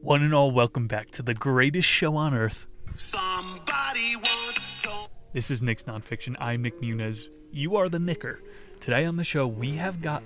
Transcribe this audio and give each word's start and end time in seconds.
One 0.00 0.22
and 0.22 0.32
all, 0.32 0.52
welcome 0.52 0.86
back 0.86 1.10
to 1.12 1.22
the 1.22 1.34
greatest 1.34 1.88
show 1.88 2.14
on 2.14 2.32
earth. 2.32 2.66
Somebody 2.94 4.14
once 4.14 4.72
told 4.78 5.08
This 5.32 5.50
is 5.50 5.60
Nick's 5.60 5.82
Nonfiction. 5.82 6.36
I'm 6.38 6.62
Nick 6.62 6.80
Muniz. 6.80 7.26
You 7.50 7.74
are 7.74 7.88
the 7.88 7.98
Nicker. 7.98 8.40
Today 8.78 9.04
on 9.04 9.16
the 9.16 9.24
show, 9.24 9.48
we 9.48 9.72
have 9.72 10.00
got 10.00 10.22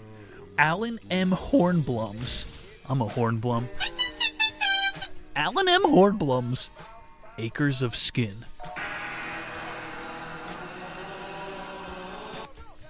Allen 0.58 1.00
M. 1.10 1.30
Hornblums. 1.30 2.44
I'm 2.90 3.00
a 3.00 3.06
Hornblum. 3.06 3.64
Allen 5.34 5.68
M. 5.68 5.84
Hornblums. 5.84 6.68
Acres 7.38 7.80
of 7.80 7.96
Skin. 7.96 8.44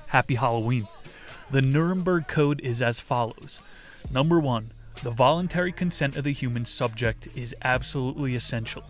Happy 0.08 0.34
Halloween. 0.34 0.88
The 1.52 1.62
Nuremberg 1.62 2.26
Code 2.26 2.60
is 2.60 2.82
as 2.82 2.98
follows 2.98 3.60
Number 4.10 4.40
one, 4.40 4.72
the 5.02 5.10
voluntary 5.10 5.72
consent 5.72 6.14
of 6.14 6.22
the 6.22 6.32
human 6.32 6.64
subject 6.64 7.28
is 7.34 7.56
absolutely 7.62 8.36
essential. 8.36 8.84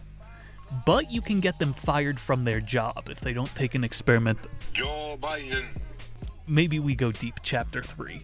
But 0.85 1.11
you 1.11 1.23
can 1.23 1.41
get 1.41 1.59
them 1.59 1.73
fired 1.73 2.21
from 2.21 2.45
their 2.45 2.61
job 2.61 3.09
if 3.11 3.21
they 3.21 3.33
don't 3.33 3.55
take 3.55 3.75
an 3.75 3.83
experiment. 3.83 4.39
Joe 4.73 5.17
Biden. 5.21 5.65
Maybe 6.47 6.79
we 6.79 6.95
go 6.95 7.13
deep, 7.13 7.37
chapter 7.43 7.83
3. 7.83 8.23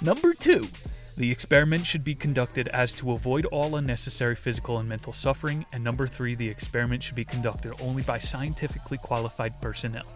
Number 0.00 0.34
2. 0.34 0.68
The 1.16 1.30
experiment 1.30 1.86
should 1.86 2.04
be 2.04 2.14
conducted 2.14 2.68
as 2.68 2.92
to 2.94 3.12
avoid 3.12 3.46
all 3.46 3.76
unnecessary 3.76 4.34
physical 4.34 4.78
and 4.78 4.88
mental 4.88 5.12
suffering. 5.12 5.64
And 5.72 5.84
number 5.84 6.08
3. 6.08 6.34
The 6.34 6.48
experiment 6.48 7.04
should 7.04 7.14
be 7.14 7.24
conducted 7.24 7.72
only 7.80 8.02
by 8.02 8.18
scientifically 8.18 8.98
qualified 8.98 9.60
personnel. 9.60 10.06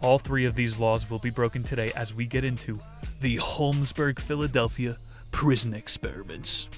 All 0.00 0.18
three 0.18 0.44
of 0.44 0.54
these 0.54 0.78
laws 0.78 1.10
will 1.10 1.18
be 1.18 1.30
broken 1.30 1.64
today 1.64 1.90
as 1.96 2.14
we 2.14 2.24
get 2.24 2.44
into 2.44 2.78
the 3.20 3.36
Holmesburg, 3.36 4.20
Philadelphia 4.20 4.96
prison 5.30 5.74
experiments. 5.74 6.68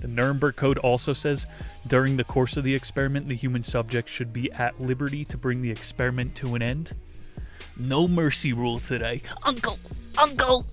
The 0.00 0.08
Nuremberg 0.08 0.56
Code 0.56 0.78
also 0.78 1.12
says 1.14 1.46
during 1.86 2.16
the 2.16 2.24
course 2.24 2.56
of 2.56 2.64
the 2.64 2.74
experiment, 2.74 3.28
the 3.28 3.34
human 3.34 3.62
subject 3.62 4.08
should 4.08 4.32
be 4.32 4.52
at 4.52 4.80
liberty 4.80 5.24
to 5.26 5.36
bring 5.36 5.62
the 5.62 5.70
experiment 5.70 6.34
to 6.36 6.54
an 6.54 6.62
end. 6.62 6.92
No 7.76 8.06
mercy 8.06 8.52
rule 8.52 8.78
today. 8.78 9.22
Uncle! 9.44 9.78
Uncle! 10.18 10.66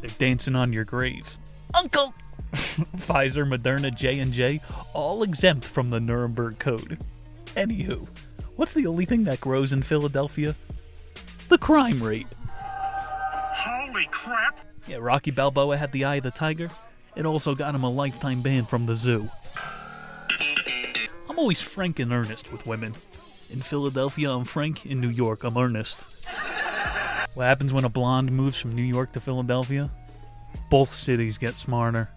They're 0.00 0.10
dancing 0.18 0.56
on 0.56 0.72
your 0.72 0.84
grave. 0.84 1.38
Uncle! 1.74 2.14
Pfizer, 2.52 3.46
Moderna, 3.46 3.94
J&J, 3.94 4.60
all 4.92 5.22
exempt 5.22 5.66
from 5.66 5.90
the 5.90 6.00
Nuremberg 6.00 6.58
Code. 6.58 6.98
Anywho, 7.54 8.06
what's 8.56 8.74
the 8.74 8.86
only 8.86 9.04
thing 9.04 9.24
that 9.24 9.40
grows 9.40 9.72
in 9.72 9.82
Philadelphia? 9.82 10.54
The 11.48 11.58
crime 11.58 12.02
rate. 12.02 12.26
Crap! 14.10 14.60
Yeah, 14.86 14.98
Rocky 15.00 15.30
Balboa 15.30 15.76
had 15.76 15.92
the 15.92 16.04
eye 16.04 16.16
of 16.16 16.22
the 16.22 16.30
tiger. 16.30 16.70
It 17.16 17.26
also 17.26 17.54
got 17.54 17.74
him 17.74 17.84
a 17.84 17.90
lifetime 17.90 18.42
ban 18.42 18.64
from 18.64 18.86
the 18.86 18.94
zoo. 18.94 19.28
I'm 21.28 21.38
always 21.38 21.60
frank 21.60 21.98
and 21.98 22.12
earnest 22.12 22.50
with 22.50 22.66
women. 22.66 22.94
In 23.50 23.60
Philadelphia, 23.62 24.30
I'm 24.30 24.44
frank. 24.44 24.86
In 24.86 25.00
New 25.00 25.08
York, 25.08 25.44
I'm 25.44 25.56
earnest. 25.56 26.06
What 27.34 27.44
happens 27.44 27.72
when 27.72 27.84
a 27.84 27.88
blonde 27.88 28.32
moves 28.32 28.58
from 28.58 28.74
New 28.74 28.82
York 28.82 29.12
to 29.12 29.20
Philadelphia? 29.20 29.90
Both 30.70 30.94
cities 30.94 31.38
get 31.38 31.56
smarter. 31.56 32.08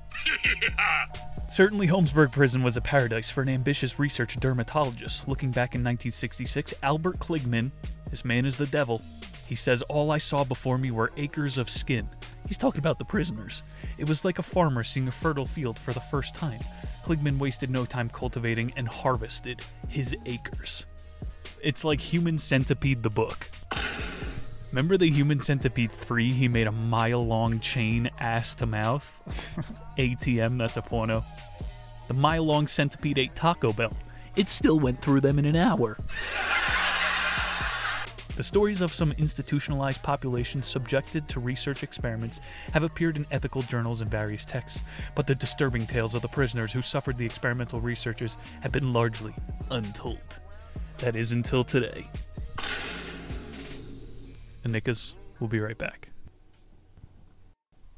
Certainly, 1.51 1.87
Holmesburg 1.87 2.31
Prison 2.31 2.63
was 2.63 2.77
a 2.77 2.81
paradise 2.81 3.29
for 3.29 3.41
an 3.41 3.49
ambitious 3.49 3.99
research 3.99 4.39
dermatologist. 4.39 5.27
Looking 5.27 5.51
back 5.51 5.75
in 5.75 5.81
1966, 5.81 6.73
Albert 6.81 7.19
Kligman, 7.19 7.71
this 8.09 8.23
man 8.23 8.45
is 8.45 8.57
the 8.57 8.67
devil, 8.67 9.01
he 9.51 9.55
says, 9.55 9.81
All 9.89 10.11
I 10.11 10.17
saw 10.17 10.45
before 10.45 10.77
me 10.77 10.91
were 10.91 11.11
acres 11.17 11.57
of 11.57 11.69
skin. 11.69 12.07
He's 12.47 12.57
talking 12.57 12.79
about 12.79 12.97
the 12.97 13.03
prisoners. 13.03 13.63
It 13.97 14.07
was 14.07 14.23
like 14.23 14.39
a 14.39 14.41
farmer 14.41 14.81
seeing 14.81 15.09
a 15.09 15.11
fertile 15.11 15.45
field 15.45 15.77
for 15.77 15.91
the 15.91 15.99
first 15.99 16.35
time. 16.35 16.61
Kligman 17.03 17.37
wasted 17.37 17.69
no 17.69 17.83
time 17.83 18.07
cultivating 18.07 18.71
and 18.77 18.87
harvested 18.87 19.59
his 19.89 20.15
acres. 20.25 20.85
It's 21.61 21.83
like 21.83 21.99
Human 21.99 22.37
Centipede 22.37 23.03
the 23.03 23.09
book. 23.09 23.49
Remember 24.69 24.95
the 24.95 25.09
Human 25.09 25.41
Centipede 25.41 25.91
3? 25.91 26.31
He 26.31 26.47
made 26.47 26.67
a 26.67 26.71
mile 26.71 27.27
long 27.27 27.59
chain 27.59 28.09
ass 28.21 28.55
to 28.55 28.65
mouth? 28.65 29.03
ATM, 29.97 30.59
that's 30.59 30.77
a 30.77 30.81
porno. 30.81 31.25
The 32.07 32.13
mile 32.13 32.45
long 32.45 32.67
centipede 32.67 33.17
ate 33.17 33.35
Taco 33.35 33.73
Bell. 33.73 33.91
It 34.37 34.47
still 34.47 34.79
went 34.79 35.01
through 35.01 35.19
them 35.19 35.37
in 35.39 35.45
an 35.45 35.57
hour. 35.57 35.97
The 38.35 38.43
stories 38.43 38.81
of 38.81 38.93
some 38.93 39.11
institutionalized 39.13 40.01
populations 40.01 40.65
subjected 40.65 41.27
to 41.29 41.39
research 41.39 41.83
experiments 41.83 42.39
have 42.73 42.83
appeared 42.83 43.17
in 43.17 43.25
ethical 43.29 43.61
journals 43.61 44.01
and 44.01 44.09
various 44.09 44.45
texts, 44.45 44.79
but 45.15 45.27
the 45.27 45.35
disturbing 45.35 45.85
tales 45.85 46.15
of 46.15 46.21
the 46.21 46.27
prisoners 46.27 46.71
who 46.71 46.81
suffered 46.81 47.17
the 47.17 47.25
experimental 47.25 47.81
researchers 47.81 48.37
have 48.61 48.71
been 48.71 48.93
largely 48.93 49.33
untold. 49.69 50.39
That 50.99 51.15
is 51.15 51.31
until 51.33 51.63
today. 51.63 52.07
The 54.63 54.69
Nickas 54.69 55.13
will 55.39 55.47
be 55.47 55.59
right 55.59 55.77
back. 55.77 56.09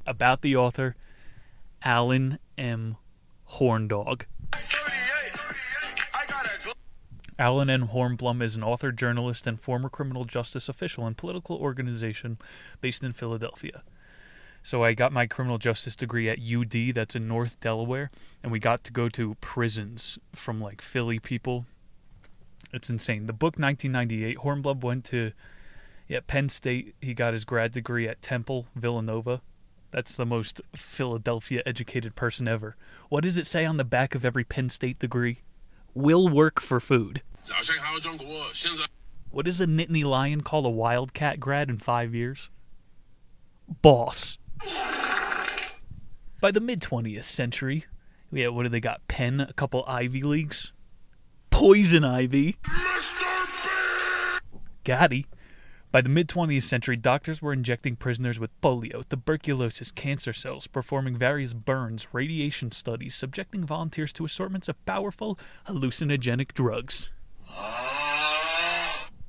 About 0.05 0.41
the 0.41 0.55
author, 0.55 0.95
Allen 1.83 2.39
M. 2.57 2.97
Horndog. 3.51 4.23
Allen 7.43 7.69
M. 7.69 7.89
Hornblum 7.89 8.41
is 8.41 8.55
an 8.55 8.63
author, 8.63 8.93
journalist, 8.93 9.45
and 9.45 9.59
former 9.59 9.89
criminal 9.89 10.23
justice 10.23 10.69
official 10.69 11.05
and 11.05 11.17
political 11.17 11.57
organization 11.57 12.37
based 12.79 13.03
in 13.03 13.11
Philadelphia. 13.11 13.83
So 14.63 14.81
I 14.85 14.93
got 14.93 15.11
my 15.11 15.27
criminal 15.27 15.57
justice 15.57 15.97
degree 15.97 16.29
at 16.29 16.39
UD, 16.39 16.95
that's 16.95 17.17
in 17.17 17.27
North 17.27 17.59
Delaware, 17.59 18.11
and 18.41 18.49
we 18.49 18.59
got 18.59 18.85
to 18.85 18.93
go 18.93 19.09
to 19.09 19.35
prisons 19.41 20.17
from 20.33 20.61
like 20.61 20.81
Philly 20.81 21.19
people. 21.19 21.65
It's 22.71 22.89
insane. 22.89 23.25
The 23.25 23.33
book 23.33 23.59
1998, 23.59 24.37
Hornblum 24.37 24.79
went 24.79 25.03
to 25.07 25.33
yeah, 26.07 26.21
Penn 26.25 26.47
State. 26.47 26.95
He 27.01 27.13
got 27.13 27.33
his 27.33 27.43
grad 27.43 27.73
degree 27.73 28.07
at 28.07 28.21
Temple, 28.21 28.67
Villanova. 28.73 29.41
That's 29.91 30.15
the 30.15 30.25
most 30.25 30.61
Philadelphia 30.73 31.61
educated 31.65 32.15
person 32.15 32.47
ever. 32.47 32.77
What 33.09 33.25
does 33.25 33.37
it 33.37 33.45
say 33.45 33.65
on 33.65 33.75
the 33.75 33.83
back 33.83 34.15
of 34.15 34.23
every 34.23 34.45
Penn 34.45 34.69
State 34.69 34.97
degree? 34.97 35.39
Will 35.93 36.29
work 36.29 36.61
for 36.61 36.79
food. 36.79 37.21
What 39.29 39.45
does 39.45 39.59
a 39.59 39.65
Nittany 39.65 40.03
Lion 40.03 40.41
call 40.41 40.65
a 40.65 40.69
Wildcat 40.69 41.39
grad 41.39 41.69
in 41.69 41.77
five 41.77 42.13
years? 42.15 42.49
Boss. 43.81 44.37
By 46.39 46.51
the 46.51 46.61
mid 46.61 46.81
20th 46.81 47.23
century, 47.23 47.85
yeah, 48.31 48.47
what 48.47 48.63
do 48.63 48.69
they 48.69 48.79
got? 48.79 49.07
Penn, 49.07 49.41
a 49.41 49.53
couple 49.53 49.83
Ivy 49.87 50.21
Leagues? 50.21 50.71
Poison 51.49 52.03
Ivy. 52.03 52.57
Gaddy. 54.83 55.23
Gotti. 55.23 55.25
By 55.91 56.01
the 56.01 56.09
mid 56.09 56.27
20th 56.27 56.63
century, 56.63 56.97
doctors 56.97 57.41
were 57.41 57.53
injecting 57.53 57.95
prisoners 57.95 58.39
with 58.39 58.59
polio, 58.61 59.07
tuberculosis, 59.07 59.91
cancer 59.91 60.33
cells, 60.33 60.65
performing 60.65 61.17
various 61.17 61.53
burns, 61.53 62.07
radiation 62.11 62.71
studies, 62.71 63.13
subjecting 63.13 63.63
volunteers 63.63 64.11
to 64.13 64.25
assortments 64.25 64.67
of 64.67 64.83
powerful, 64.85 65.37
hallucinogenic 65.67 66.53
drugs. 66.53 67.11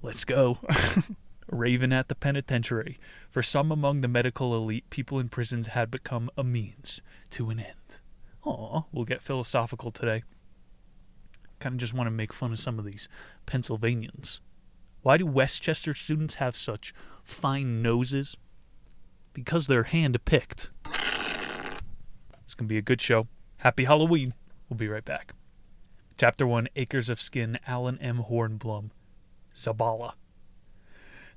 Let's 0.02 0.24
go. 0.24 0.58
Raven 1.50 1.92
at 1.92 2.08
the 2.08 2.14
penitentiary. 2.14 2.98
For 3.30 3.42
some 3.42 3.70
among 3.70 4.00
the 4.00 4.08
medical 4.08 4.54
elite, 4.54 4.88
people 4.90 5.18
in 5.18 5.28
prisons 5.28 5.68
had 5.68 5.90
become 5.90 6.30
a 6.36 6.44
means 6.44 7.00
to 7.30 7.50
an 7.50 7.60
end. 7.60 8.00
Aw, 8.44 8.82
we'll 8.92 9.04
get 9.04 9.22
philosophical 9.22 9.90
today. 9.90 10.22
Kind 11.58 11.74
of 11.74 11.80
just 11.80 11.94
want 11.94 12.06
to 12.06 12.10
make 12.10 12.32
fun 12.32 12.52
of 12.52 12.58
some 12.58 12.78
of 12.78 12.84
these 12.84 13.08
Pennsylvanians. 13.46 14.40
Why 15.02 15.16
do 15.16 15.26
West 15.26 15.62
Chester 15.62 15.94
students 15.94 16.36
have 16.36 16.56
such 16.56 16.94
fine 17.22 17.82
noses? 17.82 18.36
Because 19.32 19.66
they're 19.66 19.84
hand 19.84 20.22
picked. 20.24 20.70
It's 22.42 22.54
going 22.54 22.68
to 22.68 22.72
be 22.72 22.78
a 22.78 22.82
good 22.82 23.00
show. 23.00 23.26
Happy 23.58 23.84
Halloween. 23.84 24.34
We'll 24.68 24.76
be 24.76 24.88
right 24.88 25.04
back. 25.04 25.34
Chapter 26.16 26.46
1 26.46 26.68
Acres 26.76 27.08
of 27.08 27.20
Skin, 27.20 27.58
Allen 27.66 27.98
M. 28.00 28.18
Hornblum. 28.18 28.92
Zabala. 29.52 30.12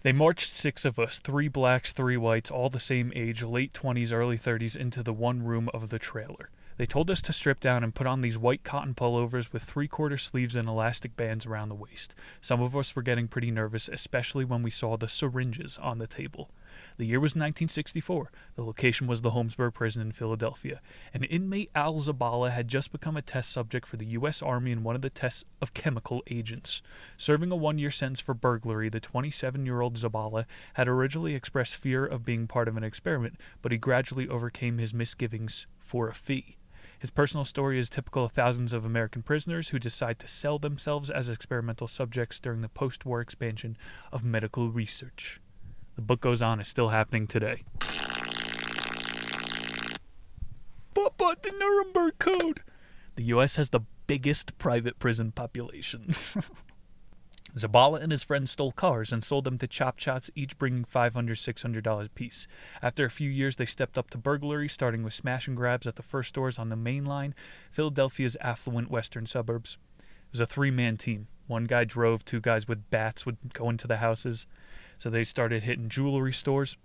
They 0.03 0.13
marched 0.13 0.51
six 0.51 0.85
of 0.85 0.99
us, 0.99 1.17
three 1.17 1.47
blacks, 1.47 1.91
three 1.91 2.15
whites, 2.15 2.51
all 2.51 2.69
the 2.69 2.79
same 2.79 3.11
age, 3.15 3.41
late 3.41 3.73
20s, 3.73 4.11
early 4.11 4.37
30s, 4.37 4.75
into 4.75 5.01
the 5.01 5.13
one 5.13 5.41
room 5.41 5.67
of 5.73 5.89
the 5.89 5.97
trailer. 5.97 6.51
They 6.77 6.85
told 6.85 7.09
us 7.09 7.23
to 7.23 7.33
strip 7.33 7.59
down 7.59 7.83
and 7.83 7.95
put 7.95 8.05
on 8.05 8.21
these 8.21 8.37
white 8.37 8.63
cotton 8.63 8.93
pullovers 8.93 9.51
with 9.51 9.63
three 9.63 9.87
quarter 9.87 10.15
sleeves 10.15 10.55
and 10.55 10.67
elastic 10.67 11.17
bands 11.17 11.47
around 11.47 11.69
the 11.69 11.75
waist. 11.75 12.13
Some 12.39 12.61
of 12.61 12.75
us 12.75 12.95
were 12.95 13.01
getting 13.01 13.27
pretty 13.27 13.49
nervous, 13.49 13.89
especially 13.89 14.45
when 14.45 14.61
we 14.61 14.69
saw 14.69 14.95
the 14.95 15.09
syringes 15.09 15.79
on 15.79 15.97
the 15.97 16.05
table. 16.05 16.51
The 16.97 17.05
year 17.05 17.19
was 17.19 17.35
1964. 17.35 18.31
The 18.55 18.63
location 18.63 19.05
was 19.05 19.21
the 19.21 19.29
Holmesburg 19.29 19.75
prison 19.75 20.01
in 20.01 20.11
Philadelphia. 20.11 20.81
An 21.13 21.23
inmate, 21.25 21.69
Al 21.75 21.99
Zabala, 21.99 22.49
had 22.49 22.67
just 22.67 22.91
become 22.91 23.15
a 23.15 23.21
test 23.21 23.51
subject 23.51 23.85
for 23.85 23.97
the 23.97 24.07
U.S. 24.07 24.41
Army 24.41 24.71
in 24.71 24.81
one 24.81 24.95
of 24.95 25.03
the 25.03 25.11
tests 25.11 25.45
of 25.61 25.75
chemical 25.75 26.23
agents. 26.25 26.81
Serving 27.15 27.51
a 27.51 27.55
one 27.55 27.77
year 27.77 27.91
sentence 27.91 28.19
for 28.19 28.33
burglary, 28.33 28.89
the 28.89 28.99
27 28.99 29.63
year 29.63 29.79
old 29.79 29.95
Zabala 29.95 30.45
had 30.73 30.87
originally 30.87 31.35
expressed 31.35 31.75
fear 31.75 32.03
of 32.03 32.25
being 32.25 32.47
part 32.47 32.67
of 32.67 32.75
an 32.75 32.83
experiment, 32.83 33.39
but 33.61 33.71
he 33.71 33.77
gradually 33.77 34.27
overcame 34.27 34.79
his 34.79 34.91
misgivings 34.91 35.67
for 35.77 36.07
a 36.07 36.15
fee. 36.15 36.57
His 36.97 37.11
personal 37.11 37.45
story 37.45 37.77
is 37.77 37.89
typical 37.89 38.23
of 38.23 38.31
thousands 38.31 38.73
of 38.73 38.85
American 38.85 39.21
prisoners 39.21 39.69
who 39.69 39.77
decide 39.77 40.17
to 40.17 40.27
sell 40.27 40.57
themselves 40.57 41.11
as 41.11 41.29
experimental 41.29 41.87
subjects 41.87 42.39
during 42.39 42.61
the 42.61 42.69
post 42.69 43.05
war 43.05 43.21
expansion 43.21 43.77
of 44.11 44.23
medical 44.23 44.71
research. 44.71 45.39
The 45.97 46.03
book 46.03 46.21
goes 46.21 46.41
on, 46.43 46.61
is 46.61 46.67
still 46.67 46.89
happening 46.89 47.25
today. 47.27 47.63
But, 50.93 51.17
but 51.17 51.43
the 51.43 51.51
Nuremberg 51.59 52.19
Code! 52.19 52.61
The 53.15 53.23
U.S. 53.23 53.55
has 53.55 53.71
the 53.71 53.81
biggest 54.05 54.57
private 54.59 54.99
prison 54.99 55.31
population. 55.31 56.15
Zabala 57.57 57.99
and 57.99 58.11
his 58.11 58.23
friends 58.23 58.51
stole 58.51 58.71
cars 58.71 59.11
and 59.11 59.23
sold 59.23 59.45
them 59.45 59.57
to 59.57 59.67
chop 59.67 59.97
chots, 59.97 60.29
each 60.35 60.55
bringing 60.59 60.85
$500, 60.85 61.13
$600 61.13 62.05
apiece. 62.05 62.47
After 62.83 63.03
a 63.03 63.09
few 63.09 63.31
years, 63.31 63.55
they 63.55 63.65
stepped 63.65 63.97
up 63.97 64.11
to 64.11 64.19
burglary, 64.19 64.69
starting 64.69 65.01
with 65.03 65.15
smash 65.15 65.47
and 65.47 65.57
grabs 65.57 65.87
at 65.87 65.95
the 65.95 66.03
first 66.03 66.29
stores 66.29 66.59
on 66.59 66.69
the 66.69 66.75
main 66.75 67.05
line, 67.05 67.33
Philadelphia's 67.71 68.37
affluent 68.39 68.91
western 68.91 69.25
suburbs. 69.25 69.77
It 69.99 70.33
was 70.33 70.41
a 70.41 70.45
three 70.45 70.69
man 70.69 70.97
team. 70.97 71.27
One 71.47 71.63
guy 71.63 71.85
drove, 71.85 72.23
two 72.23 72.41
guys 72.41 72.67
with 72.67 72.89
bats 72.91 73.25
would 73.25 73.37
go 73.53 73.69
into 73.71 73.87
the 73.87 73.97
houses. 73.97 74.45
So 74.97 75.09
they 75.09 75.23
started 75.23 75.63
hitting 75.63 75.89
jewelry 75.89 76.33
stores. 76.33 76.77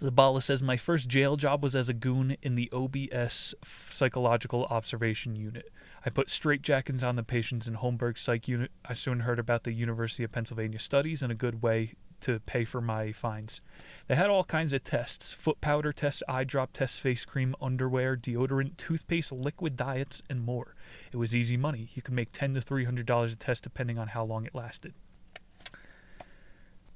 Zabala 0.00 0.42
says, 0.42 0.62
My 0.62 0.76
first 0.76 1.08
jail 1.08 1.36
job 1.36 1.62
was 1.62 1.74
as 1.74 1.88
a 1.88 1.94
goon 1.94 2.36
in 2.42 2.54
the 2.54 2.70
OBS 2.72 3.54
Psychological 3.88 4.64
Observation 4.66 5.36
Unit. 5.36 5.70
I 6.04 6.10
put 6.10 6.28
straitjackets 6.28 7.02
on 7.04 7.16
the 7.16 7.22
patients 7.22 7.68
in 7.68 7.74
Holmesburg's 7.74 8.20
Psych 8.20 8.48
Unit. 8.48 8.70
I 8.84 8.94
soon 8.94 9.20
heard 9.20 9.38
about 9.38 9.64
the 9.64 9.72
University 9.72 10.24
of 10.24 10.32
Pennsylvania 10.32 10.78
studies 10.78 11.22
and 11.22 11.30
a 11.30 11.36
good 11.36 11.62
way 11.62 11.94
to 12.22 12.40
pay 12.40 12.64
for 12.64 12.80
my 12.80 13.12
fines. 13.12 13.60
They 14.06 14.14
had 14.14 14.30
all 14.30 14.44
kinds 14.44 14.72
of 14.72 14.84
tests 14.84 15.32
foot 15.32 15.60
powder 15.60 15.92
tests, 15.92 16.22
eye 16.28 16.44
drop 16.44 16.72
tests, 16.72 16.98
face 16.98 17.24
cream, 17.24 17.54
underwear, 17.60 18.16
deodorant, 18.16 18.76
toothpaste, 18.76 19.32
liquid 19.32 19.76
diets, 19.76 20.22
and 20.30 20.44
more. 20.44 20.74
It 21.12 21.16
was 21.16 21.34
easy 21.34 21.56
money. 21.56 21.90
You 21.94 22.02
could 22.02 22.14
make 22.14 22.32
ten 22.32 22.54
to 22.54 22.60
three 22.60 22.84
hundred 22.84 23.06
dollars 23.06 23.32
a 23.32 23.36
test 23.36 23.64
depending 23.64 23.98
on 23.98 24.08
how 24.08 24.24
long 24.24 24.46
it 24.46 24.54
lasted. 24.54 24.94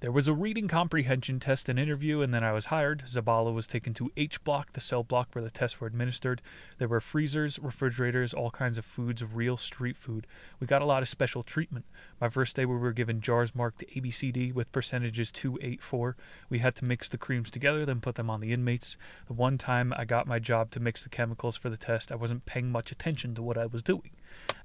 There 0.00 0.12
was 0.12 0.28
a 0.28 0.34
reading 0.34 0.68
comprehension 0.68 1.40
test 1.40 1.70
and 1.70 1.78
interview, 1.78 2.20
and 2.20 2.32
then 2.34 2.44
I 2.44 2.52
was 2.52 2.66
hired. 2.66 3.04
Zabala 3.06 3.54
was 3.54 3.66
taken 3.66 3.94
to 3.94 4.12
H 4.14 4.44
block, 4.44 4.74
the 4.74 4.80
cell 4.80 5.02
block 5.02 5.30
where 5.32 5.42
the 5.42 5.50
tests 5.50 5.80
were 5.80 5.86
administered. 5.86 6.42
There 6.76 6.86
were 6.86 7.00
freezers, 7.00 7.58
refrigerators, 7.58 8.34
all 8.34 8.50
kinds 8.50 8.76
of 8.76 8.84
foods, 8.84 9.24
real 9.24 9.56
street 9.56 9.96
food. 9.96 10.26
We 10.60 10.66
got 10.66 10.82
a 10.82 10.84
lot 10.84 11.00
of 11.00 11.08
special 11.08 11.42
treatment. 11.42 11.86
My 12.20 12.28
first 12.28 12.56
day, 12.56 12.66
we 12.66 12.76
were 12.76 12.92
given 12.92 13.22
jars 13.22 13.54
marked 13.54 13.84
ABCD 13.96 14.52
with 14.52 14.70
percentages 14.70 15.32
284. 15.32 16.14
We 16.50 16.58
had 16.58 16.74
to 16.76 16.84
mix 16.84 17.08
the 17.08 17.16
creams 17.16 17.50
together, 17.50 17.86
then 17.86 18.02
put 18.02 18.16
them 18.16 18.28
on 18.28 18.42
the 18.42 18.52
inmates. 18.52 18.98
The 19.28 19.32
one 19.32 19.56
time 19.56 19.94
I 19.96 20.04
got 20.04 20.26
my 20.26 20.38
job 20.38 20.70
to 20.72 20.80
mix 20.80 21.04
the 21.04 21.08
chemicals 21.08 21.56
for 21.56 21.70
the 21.70 21.78
test, 21.78 22.12
I 22.12 22.16
wasn't 22.16 22.44
paying 22.44 22.70
much 22.70 22.92
attention 22.92 23.34
to 23.34 23.42
what 23.42 23.56
I 23.56 23.64
was 23.64 23.82
doing. 23.82 24.10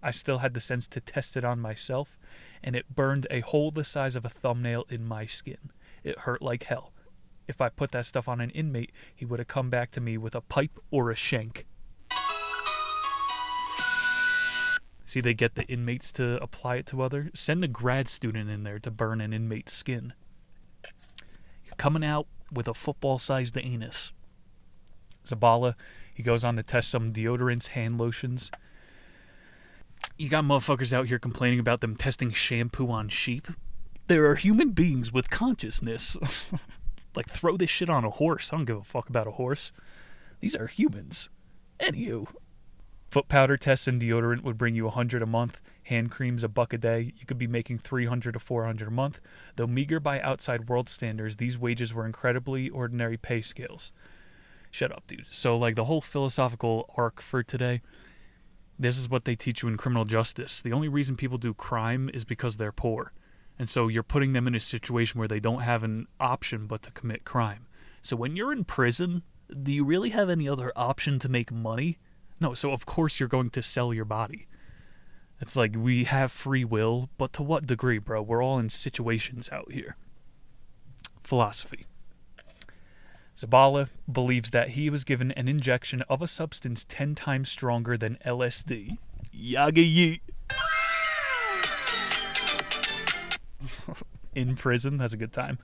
I 0.03 0.11
still 0.11 0.39
had 0.39 0.53
the 0.53 0.61
sense 0.61 0.87
to 0.89 0.99
test 0.99 1.37
it 1.37 1.43
on 1.43 1.59
myself, 1.59 2.17
and 2.63 2.75
it 2.75 2.95
burned 2.95 3.27
a 3.29 3.41
hole 3.41 3.71
the 3.71 3.83
size 3.83 4.15
of 4.15 4.25
a 4.25 4.29
thumbnail 4.29 4.85
in 4.89 5.05
my 5.07 5.25
skin. 5.25 5.71
It 6.03 6.19
hurt 6.19 6.41
like 6.41 6.63
hell. 6.63 6.93
If 7.47 7.61
I 7.61 7.69
put 7.69 7.91
that 7.91 8.05
stuff 8.05 8.27
on 8.27 8.41
an 8.41 8.49
inmate, 8.51 8.91
he 9.15 9.25
would 9.25 9.39
have 9.39 9.47
come 9.47 9.69
back 9.69 9.91
to 9.91 10.01
me 10.01 10.17
with 10.17 10.35
a 10.35 10.41
pipe 10.41 10.79
or 10.89 11.11
a 11.11 11.15
shank. 11.15 11.65
See, 15.05 15.19
they 15.19 15.33
get 15.33 15.55
the 15.55 15.65
inmates 15.65 16.13
to 16.13 16.41
apply 16.41 16.77
it 16.77 16.85
to 16.87 17.01
others. 17.01 17.31
Send 17.33 17.65
a 17.65 17.67
grad 17.67 18.07
student 18.07 18.49
in 18.49 18.63
there 18.63 18.79
to 18.79 18.89
burn 18.89 19.19
an 19.19 19.33
inmate's 19.33 19.73
skin. 19.73 20.13
You're 21.65 21.75
coming 21.75 22.05
out 22.05 22.27
with 22.51 22.67
a 22.69 22.73
football 22.73 23.19
sized 23.19 23.57
anus. 23.57 24.13
Zabala, 25.25 25.75
he 26.13 26.23
goes 26.23 26.45
on 26.45 26.55
to 26.55 26.63
test 26.63 26.89
some 26.89 27.11
deodorants, 27.11 27.67
hand 27.67 27.97
lotions 27.97 28.49
you 30.17 30.29
got 30.29 30.43
motherfuckers 30.43 30.93
out 30.93 31.07
here 31.07 31.19
complaining 31.19 31.59
about 31.59 31.81
them 31.81 31.95
testing 31.95 32.31
shampoo 32.31 32.89
on 32.89 33.09
sheep. 33.09 33.47
There 34.07 34.25
are 34.29 34.35
human 34.35 34.71
beings 34.71 35.11
with 35.11 35.29
consciousness. 35.29 36.17
like, 37.15 37.29
throw 37.29 37.57
this 37.57 37.69
shit 37.69 37.89
on 37.89 38.05
a 38.05 38.09
horse. 38.09 38.51
I 38.51 38.57
don't 38.57 38.65
give 38.65 38.77
a 38.77 38.83
fuck 38.83 39.09
about 39.09 39.27
a 39.27 39.31
horse. 39.31 39.71
These 40.39 40.55
are 40.55 40.67
humans. 40.67 41.29
Anywho. 41.79 42.27
Foot 43.09 43.27
powder 43.27 43.57
tests 43.57 43.87
and 43.87 44.01
deodorant 44.01 44.43
would 44.43 44.57
bring 44.57 44.73
you 44.73 44.87
a 44.87 44.91
hundred 44.91 45.21
a 45.21 45.25
month. 45.25 45.59
Hand 45.83 46.11
creams 46.11 46.43
a 46.43 46.47
buck 46.47 46.71
a 46.71 46.77
day. 46.77 47.13
You 47.17 47.25
could 47.25 47.37
be 47.37 47.47
making 47.47 47.79
three 47.79 48.05
hundred 48.05 48.33
to 48.33 48.39
four 48.39 48.65
hundred 48.65 48.87
a 48.87 48.91
month. 48.91 49.19
Though 49.57 49.67
meager 49.67 49.99
by 49.99 50.21
outside 50.21 50.69
world 50.69 50.87
standards, 50.87 51.35
these 51.35 51.57
wages 51.57 51.93
were 51.93 52.05
incredibly 52.05 52.69
ordinary 52.69 53.17
pay 53.17 53.41
scales. 53.41 53.91
Shut 54.69 54.93
up, 54.93 55.05
dude. 55.07 55.25
So, 55.29 55.57
like, 55.57 55.75
the 55.75 55.85
whole 55.85 55.99
philosophical 55.99 56.89
arc 56.95 57.21
for 57.21 57.43
today 57.43 57.81
this 58.81 58.97
is 58.97 59.09
what 59.09 59.25
they 59.25 59.35
teach 59.35 59.61
you 59.61 59.69
in 59.69 59.77
criminal 59.77 60.05
justice. 60.05 60.61
The 60.61 60.73
only 60.73 60.87
reason 60.87 61.15
people 61.15 61.37
do 61.37 61.53
crime 61.53 62.09
is 62.13 62.25
because 62.25 62.57
they're 62.57 62.71
poor. 62.71 63.13
And 63.59 63.69
so 63.69 63.87
you're 63.87 64.01
putting 64.01 64.33
them 64.33 64.47
in 64.47 64.55
a 64.55 64.59
situation 64.59 65.19
where 65.19 65.27
they 65.27 65.39
don't 65.39 65.61
have 65.61 65.83
an 65.83 66.07
option 66.19 66.65
but 66.65 66.81
to 66.83 66.91
commit 66.91 67.23
crime. 67.23 67.67
So 68.01 68.15
when 68.15 68.35
you're 68.35 68.51
in 68.51 68.63
prison, 68.63 69.21
do 69.61 69.71
you 69.71 69.85
really 69.85 70.09
have 70.09 70.29
any 70.29 70.49
other 70.49 70.71
option 70.75 71.19
to 71.19 71.29
make 71.29 71.51
money? 71.51 71.99
No, 72.39 72.55
so 72.55 72.71
of 72.71 72.87
course 72.87 73.19
you're 73.19 73.29
going 73.29 73.51
to 73.51 73.61
sell 73.61 73.93
your 73.93 74.05
body. 74.05 74.47
It's 75.39 75.55
like 75.55 75.75
we 75.77 76.05
have 76.05 76.31
free 76.31 76.65
will, 76.65 77.09
but 77.19 77.33
to 77.33 77.43
what 77.43 77.67
degree, 77.67 77.99
bro? 77.99 78.23
We're 78.23 78.43
all 78.43 78.57
in 78.57 78.69
situations 78.69 79.49
out 79.51 79.71
here. 79.71 79.95
Philosophy. 81.23 81.85
Zabala 83.35 83.89
believes 84.11 84.51
that 84.51 84.69
he 84.69 84.89
was 84.89 85.03
given 85.03 85.31
an 85.31 85.47
injection 85.47 86.01
of 86.03 86.21
a 86.21 86.27
substance 86.27 86.85
10 86.87 87.15
times 87.15 87.49
stronger 87.49 87.97
than 87.97 88.17
LSD. 88.25 88.97
Yaga 89.31 89.81
yeet. 89.81 90.21
in 94.35 94.55
prison, 94.55 94.97
that's 94.97 95.13
a 95.13 95.17
good 95.17 95.33
time. 95.33 95.57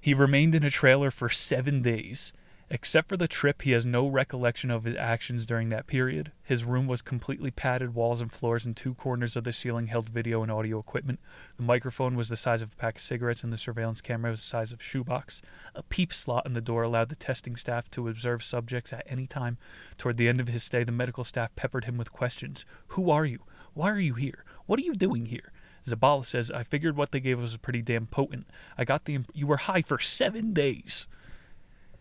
He 0.00 0.14
remained 0.14 0.54
in 0.54 0.62
a 0.62 0.70
trailer 0.70 1.10
for 1.10 1.28
seven 1.28 1.82
days. 1.82 2.32
Except 2.68 3.08
for 3.08 3.16
the 3.16 3.28
trip, 3.28 3.62
he 3.62 3.70
has 3.70 3.86
no 3.86 4.08
recollection 4.08 4.72
of 4.72 4.82
his 4.82 4.96
actions 4.96 5.46
during 5.46 5.68
that 5.68 5.86
period. 5.86 6.32
His 6.42 6.64
room 6.64 6.88
was 6.88 7.00
completely 7.00 7.52
padded 7.52 7.94
walls 7.94 8.20
and 8.20 8.32
floors, 8.32 8.66
and 8.66 8.76
two 8.76 8.94
corners 8.94 9.36
of 9.36 9.44
the 9.44 9.52
ceiling 9.52 9.86
held 9.86 10.08
video 10.08 10.42
and 10.42 10.50
audio 10.50 10.80
equipment. 10.80 11.20
The 11.58 11.62
microphone 11.62 12.16
was 12.16 12.28
the 12.28 12.36
size 12.36 12.62
of 12.62 12.72
a 12.72 12.76
pack 12.76 12.96
of 12.96 13.02
cigarettes, 13.02 13.44
and 13.44 13.52
the 13.52 13.58
surveillance 13.58 14.00
camera 14.00 14.32
was 14.32 14.40
the 14.40 14.46
size 14.46 14.72
of 14.72 14.80
a 14.80 14.82
shoebox. 14.82 15.42
A 15.76 15.84
peep 15.84 16.12
slot 16.12 16.44
in 16.44 16.54
the 16.54 16.60
door 16.60 16.82
allowed 16.82 17.08
the 17.08 17.14
testing 17.14 17.54
staff 17.54 17.88
to 17.92 18.08
observe 18.08 18.42
subjects 18.42 18.92
at 18.92 19.06
any 19.06 19.28
time. 19.28 19.58
Toward 19.96 20.16
the 20.16 20.28
end 20.28 20.40
of 20.40 20.48
his 20.48 20.64
stay, 20.64 20.82
the 20.82 20.90
medical 20.90 21.22
staff 21.22 21.54
peppered 21.54 21.84
him 21.84 21.96
with 21.96 22.12
questions 22.12 22.64
Who 22.88 23.10
are 23.10 23.24
you? 23.24 23.44
Why 23.74 23.90
are 23.90 24.00
you 24.00 24.14
here? 24.14 24.44
What 24.66 24.80
are 24.80 24.84
you 24.84 24.94
doing 24.94 25.26
here? 25.26 25.52
Zabala 25.86 26.24
says, 26.24 26.50
I 26.50 26.64
figured 26.64 26.96
what 26.96 27.12
they 27.12 27.20
gave 27.20 27.38
was 27.38 27.56
pretty 27.58 27.80
damn 27.80 28.08
potent. 28.08 28.48
I 28.76 28.84
got 28.84 29.04
the. 29.04 29.14
Imp- 29.14 29.30
you 29.32 29.46
were 29.46 29.56
high 29.56 29.82
for 29.82 30.00
seven 30.00 30.52
days. 30.52 31.06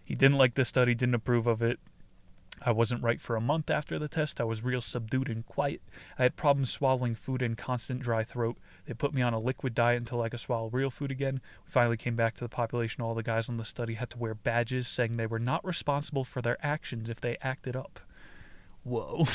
He 0.05 0.13
didn't 0.13 0.37
like 0.37 0.53
the 0.53 0.63
study, 0.63 0.93
didn't 0.93 1.15
approve 1.15 1.47
of 1.47 1.63
it. 1.63 1.79
I 2.61 2.71
wasn't 2.71 3.03
right 3.03 3.19
for 3.19 3.35
a 3.35 3.41
month 3.41 3.69
after 3.69 3.99
the 3.99 4.07
test. 4.07 4.39
I 4.39 4.45
was 4.45 4.63
real 4.63 4.81
subdued 4.81 5.29
and 5.29 5.45
quiet. 5.45 5.81
I 6.17 6.23
had 6.23 6.35
problems 6.35 6.71
swallowing 6.71 7.15
food 7.15 7.41
and 7.41 7.57
constant 7.57 7.99
dry 7.99 8.23
throat. 8.23 8.57
They 8.85 8.93
put 8.93 9.13
me 9.13 9.21
on 9.21 9.33
a 9.33 9.39
liquid 9.39 9.75
diet 9.75 9.97
until 9.97 10.21
I 10.21 10.29
could 10.29 10.39
swallow 10.39 10.69
real 10.69 10.89
food 10.89 11.11
again. 11.11 11.41
We 11.65 11.71
finally 11.71 11.97
came 11.97 12.15
back 12.15 12.35
to 12.35 12.43
the 12.43 12.49
population. 12.49 13.01
All 13.03 13.15
the 13.15 13.23
guys 13.23 13.49
on 13.49 13.57
the 13.57 13.65
study 13.65 13.95
had 13.95 14.09
to 14.11 14.17
wear 14.17 14.35
badges 14.35 14.87
saying 14.87 15.17
they 15.17 15.27
were 15.27 15.39
not 15.39 15.65
responsible 15.65 16.23
for 16.23 16.41
their 16.41 16.57
actions 16.63 17.09
if 17.09 17.19
they 17.19 17.37
acted 17.41 17.75
up. 17.75 17.99
Whoa. 18.83 19.25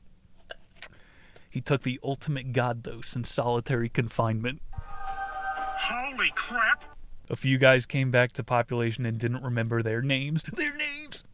he 1.50 1.60
took 1.60 1.82
the 1.82 2.00
ultimate 2.02 2.52
god 2.52 2.82
dose 2.82 3.14
in 3.14 3.24
solitary 3.24 3.88
confinement. 3.88 4.60
Holy 4.72 6.32
crap! 6.34 6.97
A 7.30 7.36
few 7.36 7.58
guys 7.58 7.84
came 7.84 8.10
back 8.10 8.32
to 8.32 8.42
population 8.42 9.04
and 9.04 9.18
didn't 9.18 9.42
remember 9.42 9.82
their 9.82 10.00
names. 10.00 10.42
Their 10.56 10.74
names! 10.74 11.24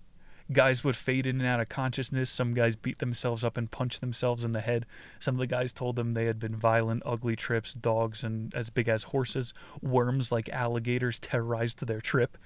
Guys 0.52 0.82
would 0.82 0.96
fade 0.96 1.24
in 1.24 1.40
and 1.40 1.48
out 1.48 1.60
of 1.60 1.68
consciousness. 1.68 2.28
Some 2.28 2.52
guys 2.52 2.74
beat 2.74 2.98
themselves 2.98 3.44
up 3.44 3.56
and 3.56 3.70
punch 3.70 4.00
themselves 4.00 4.44
in 4.44 4.50
the 4.50 4.60
head. 4.60 4.86
Some 5.20 5.36
of 5.36 5.38
the 5.38 5.46
guys 5.46 5.72
told 5.72 5.94
them 5.94 6.12
they 6.12 6.24
had 6.24 6.40
been 6.40 6.56
violent, 6.56 7.04
ugly 7.06 7.36
trips, 7.36 7.72
dogs 7.72 8.24
and 8.24 8.52
as 8.54 8.70
big 8.70 8.88
as 8.88 9.04
horses, 9.04 9.54
worms 9.80 10.32
like 10.32 10.48
alligators 10.48 11.20
terrorized 11.20 11.86
their 11.86 12.00
trip, 12.00 12.36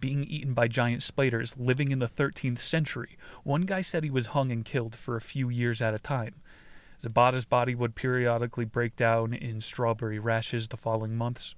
being 0.00 0.22
eaten 0.24 0.52
by 0.52 0.68
giant 0.68 1.02
spiders, 1.02 1.56
living 1.56 1.90
in 1.90 2.00
the 2.00 2.08
13th 2.08 2.60
century. 2.60 3.16
One 3.42 3.62
guy 3.62 3.80
said 3.80 4.04
he 4.04 4.10
was 4.10 4.26
hung 4.26 4.52
and 4.52 4.64
killed 4.64 4.94
for 4.94 5.16
a 5.16 5.22
few 5.22 5.48
years 5.48 5.80
at 5.80 5.94
a 5.94 5.98
time. 5.98 6.34
Zabala's 7.00 7.46
body 7.46 7.74
would 7.74 7.94
periodically 7.94 8.66
break 8.66 8.96
down 8.96 9.32
in 9.32 9.62
strawberry 9.62 10.18
rashes 10.18 10.68
the 10.68 10.76
following 10.76 11.16
months 11.16 11.54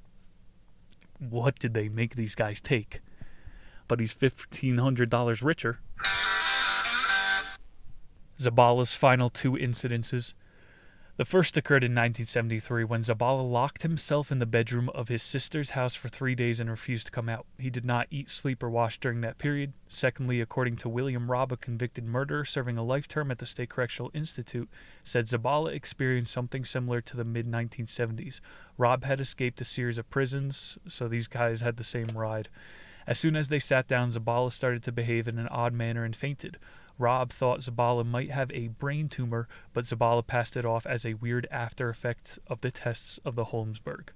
what 1.20 1.58
did 1.58 1.74
they 1.74 1.88
make 1.88 2.16
these 2.16 2.34
guys 2.34 2.60
take? 2.60 3.00
But 3.86 4.00
he's 4.00 4.14
$1,500 4.14 5.42
richer. 5.42 5.80
Zabala's 8.38 8.94
final 8.94 9.28
two 9.28 9.52
incidences. 9.52 10.32
The 11.20 11.26
first 11.26 11.58
occurred 11.58 11.84
in 11.84 11.92
1973 11.92 12.84
when 12.84 13.02
Zabala 13.02 13.42
locked 13.42 13.82
himself 13.82 14.32
in 14.32 14.38
the 14.38 14.46
bedroom 14.46 14.88
of 14.94 15.08
his 15.08 15.22
sister's 15.22 15.72
house 15.72 15.94
for 15.94 16.08
three 16.08 16.34
days 16.34 16.60
and 16.60 16.70
refused 16.70 17.08
to 17.08 17.12
come 17.12 17.28
out. 17.28 17.44
He 17.58 17.68
did 17.68 17.84
not 17.84 18.06
eat, 18.10 18.30
sleep, 18.30 18.62
or 18.62 18.70
wash 18.70 18.98
during 18.98 19.20
that 19.20 19.36
period. 19.36 19.74
Secondly, 19.86 20.40
according 20.40 20.76
to 20.76 20.88
William 20.88 21.30
Robb, 21.30 21.52
a 21.52 21.58
convicted 21.58 22.06
murderer 22.06 22.46
serving 22.46 22.78
a 22.78 22.82
life 22.82 23.06
term 23.06 23.30
at 23.30 23.36
the 23.36 23.44
State 23.44 23.68
Correctional 23.68 24.10
Institute, 24.14 24.70
said 25.04 25.26
Zabala 25.26 25.74
experienced 25.74 26.32
something 26.32 26.64
similar 26.64 27.02
to 27.02 27.18
the 27.18 27.24
mid 27.24 27.46
1970s. 27.46 28.40
Robb 28.78 29.04
had 29.04 29.20
escaped 29.20 29.60
a 29.60 29.66
series 29.66 29.98
of 29.98 30.08
prisons, 30.08 30.78
so 30.86 31.06
these 31.06 31.28
guys 31.28 31.60
had 31.60 31.76
the 31.76 31.84
same 31.84 32.08
ride. 32.14 32.48
As 33.06 33.18
soon 33.18 33.36
as 33.36 33.50
they 33.50 33.60
sat 33.60 33.86
down, 33.86 34.10
Zabala 34.10 34.52
started 34.52 34.82
to 34.84 34.92
behave 34.92 35.28
in 35.28 35.38
an 35.38 35.48
odd 35.48 35.74
manner 35.74 36.02
and 36.02 36.16
fainted. 36.16 36.56
Robb 37.00 37.32
thought 37.32 37.60
Zabala 37.60 38.04
might 38.04 38.30
have 38.30 38.50
a 38.52 38.68
brain 38.68 39.08
tumor, 39.08 39.48
but 39.72 39.86
Zabala 39.86 40.26
passed 40.26 40.56
it 40.56 40.66
off 40.66 40.86
as 40.86 41.06
a 41.06 41.14
weird 41.14 41.48
after 41.50 41.88
effect 41.88 42.38
of 42.46 42.60
the 42.60 42.70
tests 42.70 43.18
of 43.24 43.34
the 43.34 43.46
Holmesburg. 43.46 44.10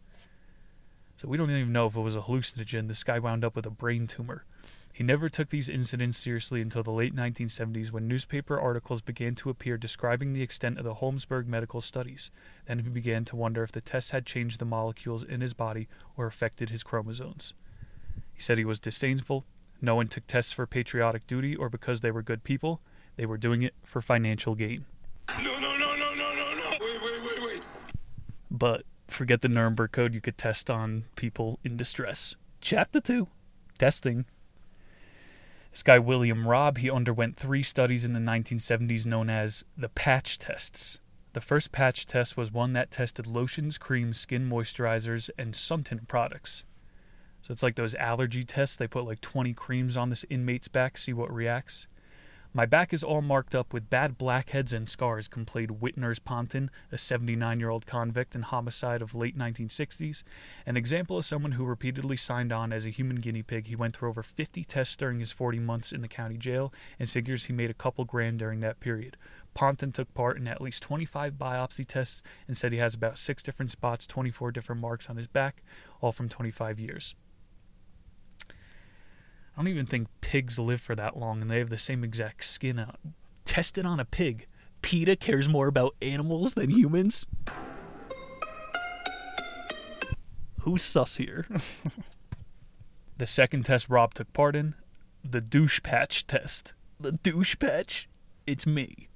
So 1.16 1.28
we 1.28 1.38
don't 1.38 1.50
even 1.50 1.72
know 1.72 1.86
if 1.86 1.96
it 1.96 2.00
was 2.00 2.16
a 2.16 2.22
hallucinogen. 2.22 2.88
This 2.88 3.02
guy 3.02 3.18
wound 3.18 3.44
up 3.44 3.56
with 3.56 3.64
a 3.64 3.70
brain 3.70 4.06
tumor. 4.06 4.44
He 4.92 5.02
never 5.02 5.28
took 5.28 5.48
these 5.48 5.68
incidents 5.68 6.18
seriously 6.18 6.60
until 6.60 6.82
the 6.82 6.92
late 6.92 7.16
1970s 7.16 7.90
when 7.90 8.06
newspaper 8.06 8.60
articles 8.60 9.00
began 9.00 9.34
to 9.36 9.50
appear 9.50 9.76
describing 9.76 10.32
the 10.32 10.42
extent 10.42 10.78
of 10.78 10.84
the 10.84 10.94
Holmesburg 10.94 11.46
medical 11.46 11.80
studies. 11.80 12.30
Then 12.66 12.80
he 12.80 12.90
began 12.90 13.24
to 13.24 13.36
wonder 13.36 13.64
if 13.64 13.72
the 13.72 13.80
tests 13.80 14.10
had 14.10 14.26
changed 14.26 14.60
the 14.60 14.64
molecules 14.64 15.24
in 15.24 15.40
his 15.40 15.54
body 15.54 15.88
or 16.16 16.26
affected 16.26 16.70
his 16.70 16.82
chromosomes. 16.82 17.54
He 18.34 18.42
said 18.42 18.58
he 18.58 18.64
was 18.64 18.78
disdainful, 18.78 19.44
no 19.80 19.94
one 19.94 20.08
took 20.08 20.26
tests 20.26 20.52
for 20.52 20.66
patriotic 20.66 21.26
duty 21.26 21.54
or 21.54 21.68
because 21.68 22.00
they 22.00 22.10
were 22.10 22.22
good 22.22 22.44
people. 22.44 22.80
They 23.16 23.26
were 23.26 23.38
doing 23.38 23.62
it 23.62 23.74
for 23.84 24.00
financial 24.00 24.54
gain. 24.54 24.86
No, 25.42 25.58
no, 25.58 25.76
no, 25.76 25.94
no, 25.96 26.14
no, 26.14 26.34
no, 26.34 26.54
no. 26.54 26.70
Wait, 26.80 27.02
wait, 27.02 27.22
wait, 27.22 27.42
wait. 27.46 27.62
But 28.50 28.84
forget 29.08 29.42
the 29.42 29.48
Nuremberg 29.48 29.92
Code, 29.92 30.14
you 30.14 30.20
could 30.20 30.38
test 30.38 30.70
on 30.70 31.04
people 31.16 31.58
in 31.64 31.76
distress. 31.76 32.34
Chapter 32.60 33.00
2 33.00 33.28
Testing. 33.78 34.24
This 35.72 35.82
guy, 35.82 35.98
William 35.98 36.46
Robb, 36.46 36.78
he 36.78 36.88
underwent 36.88 37.36
three 37.36 37.64
studies 37.64 38.04
in 38.04 38.12
the 38.12 38.20
1970s 38.20 39.04
known 39.04 39.28
as 39.28 39.64
the 39.76 39.88
patch 39.88 40.38
tests. 40.38 41.00
The 41.32 41.40
first 41.40 41.72
patch 41.72 42.06
test 42.06 42.36
was 42.36 42.52
one 42.52 42.74
that 42.74 42.92
tested 42.92 43.26
lotions, 43.26 43.76
creams, 43.76 44.20
skin 44.20 44.48
moisturizers, 44.48 45.30
and 45.36 45.52
suntan 45.52 46.06
products. 46.06 46.64
So 47.44 47.52
it's 47.52 47.62
like 47.62 47.74
those 47.74 47.94
allergy 47.96 48.42
tests. 48.42 48.78
They 48.78 48.88
put 48.88 49.04
like 49.04 49.20
20 49.20 49.52
creams 49.52 49.98
on 49.98 50.08
this 50.08 50.24
inmate's 50.30 50.66
back, 50.66 50.96
see 50.96 51.12
what 51.12 51.30
reacts. 51.30 51.86
My 52.54 52.64
back 52.64 52.94
is 52.94 53.04
all 53.04 53.20
marked 53.20 53.54
up 53.54 53.74
with 53.74 53.90
bad 53.90 54.16
blackheads 54.16 54.72
and 54.72 54.88
scars, 54.88 55.28
complained 55.28 55.82
Whitners 55.82 56.24
Ponton, 56.24 56.70
a 56.90 56.96
79 56.96 57.60
year 57.60 57.68
old 57.68 57.84
convict 57.84 58.34
and 58.34 58.44
homicide 58.44 59.02
of 59.02 59.14
late 59.14 59.36
1960s. 59.36 60.22
An 60.64 60.78
example 60.78 61.18
of 61.18 61.26
someone 61.26 61.52
who 61.52 61.66
repeatedly 61.66 62.16
signed 62.16 62.50
on 62.50 62.72
as 62.72 62.86
a 62.86 62.90
human 62.90 63.16
guinea 63.16 63.42
pig. 63.42 63.66
He 63.66 63.76
went 63.76 63.94
through 63.94 64.08
over 64.08 64.22
50 64.22 64.64
tests 64.64 64.96
during 64.96 65.20
his 65.20 65.30
40 65.30 65.58
months 65.58 65.92
in 65.92 66.00
the 66.00 66.08
county 66.08 66.38
jail 66.38 66.72
and 66.98 67.10
figures 67.10 67.44
he 67.44 67.52
made 67.52 67.68
a 67.68 67.74
couple 67.74 68.06
grand 68.06 68.38
during 68.38 68.60
that 68.60 68.80
period. 68.80 69.18
Ponton 69.52 69.92
took 69.92 70.14
part 70.14 70.38
in 70.38 70.48
at 70.48 70.62
least 70.62 70.82
25 70.82 71.34
biopsy 71.34 71.84
tests 71.84 72.22
and 72.48 72.56
said 72.56 72.72
he 72.72 72.78
has 72.78 72.94
about 72.94 73.18
six 73.18 73.42
different 73.42 73.70
spots, 73.70 74.06
24 74.06 74.50
different 74.50 74.80
marks 74.80 75.10
on 75.10 75.18
his 75.18 75.26
back, 75.26 75.62
all 76.00 76.10
from 76.10 76.30
25 76.30 76.80
years. 76.80 77.14
I 79.56 79.60
don't 79.60 79.68
even 79.68 79.86
think 79.86 80.08
pigs 80.20 80.58
live 80.58 80.80
for 80.80 80.96
that 80.96 81.16
long 81.16 81.40
and 81.40 81.50
they 81.50 81.58
have 81.58 81.70
the 81.70 81.78
same 81.78 82.02
exact 82.02 82.44
skin 82.44 82.78
out. 82.78 82.98
Tested 83.44 83.86
on 83.86 84.00
a 84.00 84.04
pig. 84.04 84.46
PETA 84.82 85.16
cares 85.16 85.48
more 85.48 85.68
about 85.68 85.94
animals 86.02 86.54
than 86.54 86.70
humans? 86.70 87.24
Who's 90.62 90.82
sus 90.82 91.16
here? 91.16 91.46
the 93.18 93.26
second 93.26 93.64
test 93.64 93.88
Robb 93.88 94.14
took 94.14 94.32
part 94.32 94.56
in, 94.56 94.74
the 95.22 95.40
douche 95.40 95.82
patch 95.82 96.26
test. 96.26 96.72
The 96.98 97.12
douche 97.12 97.56
patch? 97.58 98.08
It's 98.46 98.66
me. 98.66 99.08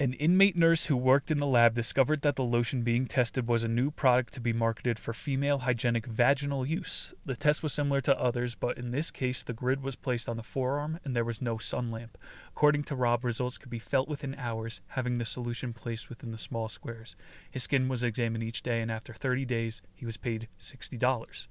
An 0.00 0.14
inmate 0.14 0.56
nurse 0.56 0.86
who 0.86 0.96
worked 0.96 1.30
in 1.30 1.36
the 1.36 1.46
lab 1.46 1.74
discovered 1.74 2.22
that 2.22 2.36
the 2.36 2.42
lotion 2.42 2.80
being 2.80 3.04
tested 3.04 3.46
was 3.46 3.62
a 3.62 3.68
new 3.68 3.90
product 3.90 4.32
to 4.32 4.40
be 4.40 4.50
marketed 4.50 4.98
for 4.98 5.12
female 5.12 5.58
hygienic 5.58 6.06
vaginal 6.06 6.64
use. 6.64 7.12
The 7.26 7.36
test 7.36 7.62
was 7.62 7.74
similar 7.74 8.00
to 8.00 8.18
others, 8.18 8.54
but 8.54 8.78
in 8.78 8.92
this 8.92 9.10
case, 9.10 9.42
the 9.42 9.52
grid 9.52 9.82
was 9.82 9.96
placed 9.96 10.26
on 10.26 10.38
the 10.38 10.42
forearm 10.42 10.98
and 11.04 11.14
there 11.14 11.22
was 11.22 11.42
no 11.42 11.58
sun 11.58 11.90
lamp. 11.90 12.16
According 12.48 12.84
to 12.84 12.96
Robb, 12.96 13.26
results 13.26 13.58
could 13.58 13.68
be 13.68 13.78
felt 13.78 14.08
within 14.08 14.34
hours, 14.36 14.80
having 14.86 15.18
the 15.18 15.26
solution 15.26 15.74
placed 15.74 16.08
within 16.08 16.30
the 16.30 16.38
small 16.38 16.70
squares. 16.70 17.14
His 17.50 17.64
skin 17.64 17.86
was 17.86 18.02
examined 18.02 18.42
each 18.42 18.62
day, 18.62 18.80
and 18.80 18.90
after 18.90 19.12
30 19.12 19.44
days, 19.44 19.82
he 19.92 20.06
was 20.06 20.16
paid 20.16 20.48
$60. 20.58 21.46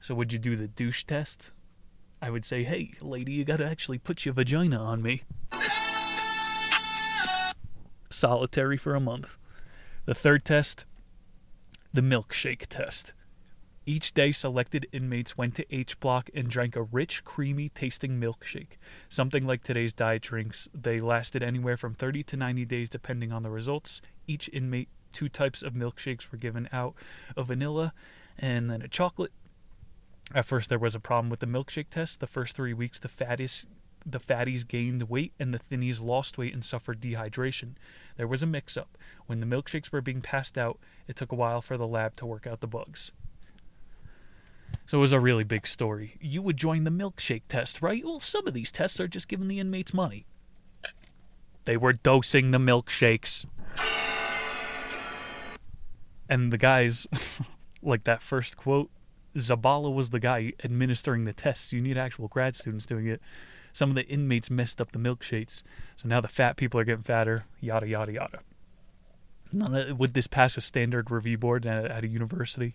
So, 0.00 0.14
would 0.14 0.34
you 0.34 0.38
do 0.38 0.54
the 0.54 0.68
douche 0.68 1.04
test? 1.04 1.52
I 2.20 2.28
would 2.28 2.44
say, 2.44 2.64
hey, 2.64 2.92
lady, 3.00 3.32
you 3.32 3.46
gotta 3.46 3.64
actually 3.64 3.96
put 3.96 4.26
your 4.26 4.34
vagina 4.34 4.76
on 4.76 5.00
me 5.00 5.22
solitary 8.10 8.76
for 8.76 8.94
a 8.94 9.00
month. 9.00 9.36
The 10.04 10.14
third 10.14 10.44
test, 10.44 10.84
the 11.92 12.00
milkshake 12.00 12.66
test. 12.68 13.12
Each 13.88 14.12
day, 14.12 14.32
selected 14.32 14.86
inmates 14.92 15.38
went 15.38 15.54
to 15.54 15.74
H 15.74 15.98
Block 15.98 16.28
and 16.34 16.50
drank 16.50 16.76
a 16.76 16.82
rich, 16.82 17.24
creamy 17.24 17.70
tasting 17.70 18.20
milkshake. 18.20 18.76
Something 19.08 19.46
like 19.46 19.62
today's 19.62 19.94
diet 19.94 20.20
drinks. 20.20 20.68
They 20.74 21.00
lasted 21.00 21.42
anywhere 21.42 21.78
from 21.78 21.94
30 21.94 22.22
to 22.24 22.36
90 22.36 22.66
days, 22.66 22.90
depending 22.90 23.32
on 23.32 23.42
the 23.42 23.50
results. 23.50 24.02
Each 24.26 24.50
inmate, 24.52 24.90
two 25.14 25.30
types 25.30 25.62
of 25.62 25.72
milkshakes 25.72 26.30
were 26.30 26.36
given 26.36 26.68
out 26.70 26.96
a 27.34 27.42
vanilla 27.42 27.94
and 28.38 28.70
then 28.70 28.82
a 28.82 28.88
chocolate. 28.88 29.32
At 30.34 30.44
first, 30.44 30.68
there 30.68 30.78
was 30.78 30.94
a 30.94 31.00
problem 31.00 31.30
with 31.30 31.40
the 31.40 31.46
milkshake 31.46 31.88
test. 31.88 32.20
The 32.20 32.26
first 32.26 32.54
three 32.54 32.74
weeks, 32.74 32.98
the 32.98 33.08
fattest 33.08 33.68
the 34.10 34.20
fatties 34.20 34.66
gained 34.66 35.08
weight 35.08 35.32
and 35.38 35.52
the 35.52 35.58
thinnies 35.58 36.00
lost 36.00 36.38
weight 36.38 36.54
and 36.54 36.64
suffered 36.64 37.00
dehydration. 37.00 37.72
There 38.16 38.26
was 38.26 38.42
a 38.42 38.46
mix 38.46 38.76
up. 38.76 38.96
When 39.26 39.40
the 39.40 39.46
milkshakes 39.46 39.92
were 39.92 40.00
being 40.00 40.20
passed 40.20 40.56
out, 40.56 40.78
it 41.06 41.16
took 41.16 41.32
a 41.32 41.36
while 41.36 41.60
for 41.60 41.76
the 41.76 41.86
lab 41.86 42.16
to 42.16 42.26
work 42.26 42.46
out 42.46 42.60
the 42.60 42.66
bugs. 42.66 43.12
So 44.86 44.98
it 44.98 45.00
was 45.00 45.12
a 45.12 45.20
really 45.20 45.44
big 45.44 45.66
story. 45.66 46.16
You 46.20 46.42
would 46.42 46.56
join 46.56 46.84
the 46.84 46.90
milkshake 46.90 47.42
test, 47.48 47.82
right? 47.82 48.04
Well, 48.04 48.20
some 48.20 48.46
of 48.46 48.54
these 48.54 48.72
tests 48.72 49.00
are 49.00 49.08
just 49.08 49.28
giving 49.28 49.48
the 49.48 49.60
inmates 49.60 49.92
money. 49.92 50.26
They 51.64 51.76
were 51.76 51.92
dosing 51.92 52.50
the 52.50 52.58
milkshakes. 52.58 53.44
And 56.30 56.52
the 56.52 56.58
guys, 56.58 57.06
like 57.82 58.04
that 58.04 58.22
first 58.22 58.56
quote, 58.56 58.90
Zabala 59.36 59.94
was 59.94 60.10
the 60.10 60.20
guy 60.20 60.52
administering 60.64 61.24
the 61.24 61.32
tests. 61.32 61.72
You 61.72 61.80
need 61.80 61.98
actual 61.98 62.28
grad 62.28 62.54
students 62.54 62.86
doing 62.86 63.06
it 63.06 63.20
some 63.72 63.90
of 63.90 63.96
the 63.96 64.06
inmates 64.06 64.50
messed 64.50 64.80
up 64.80 64.92
the 64.92 64.98
milkshakes. 64.98 65.62
So 65.96 66.08
now 66.08 66.20
the 66.20 66.28
fat 66.28 66.56
people 66.56 66.80
are 66.80 66.84
getting 66.84 67.02
fatter, 67.02 67.44
yada, 67.60 67.88
yada, 67.88 68.12
yada. 68.12 68.40
None 69.52 69.74
of, 69.74 69.98
would 69.98 70.14
this 70.14 70.26
pass 70.26 70.56
a 70.56 70.60
standard 70.60 71.10
review 71.10 71.38
board 71.38 71.66
at, 71.66 71.90
at 71.90 72.04
a 72.04 72.08
university? 72.08 72.74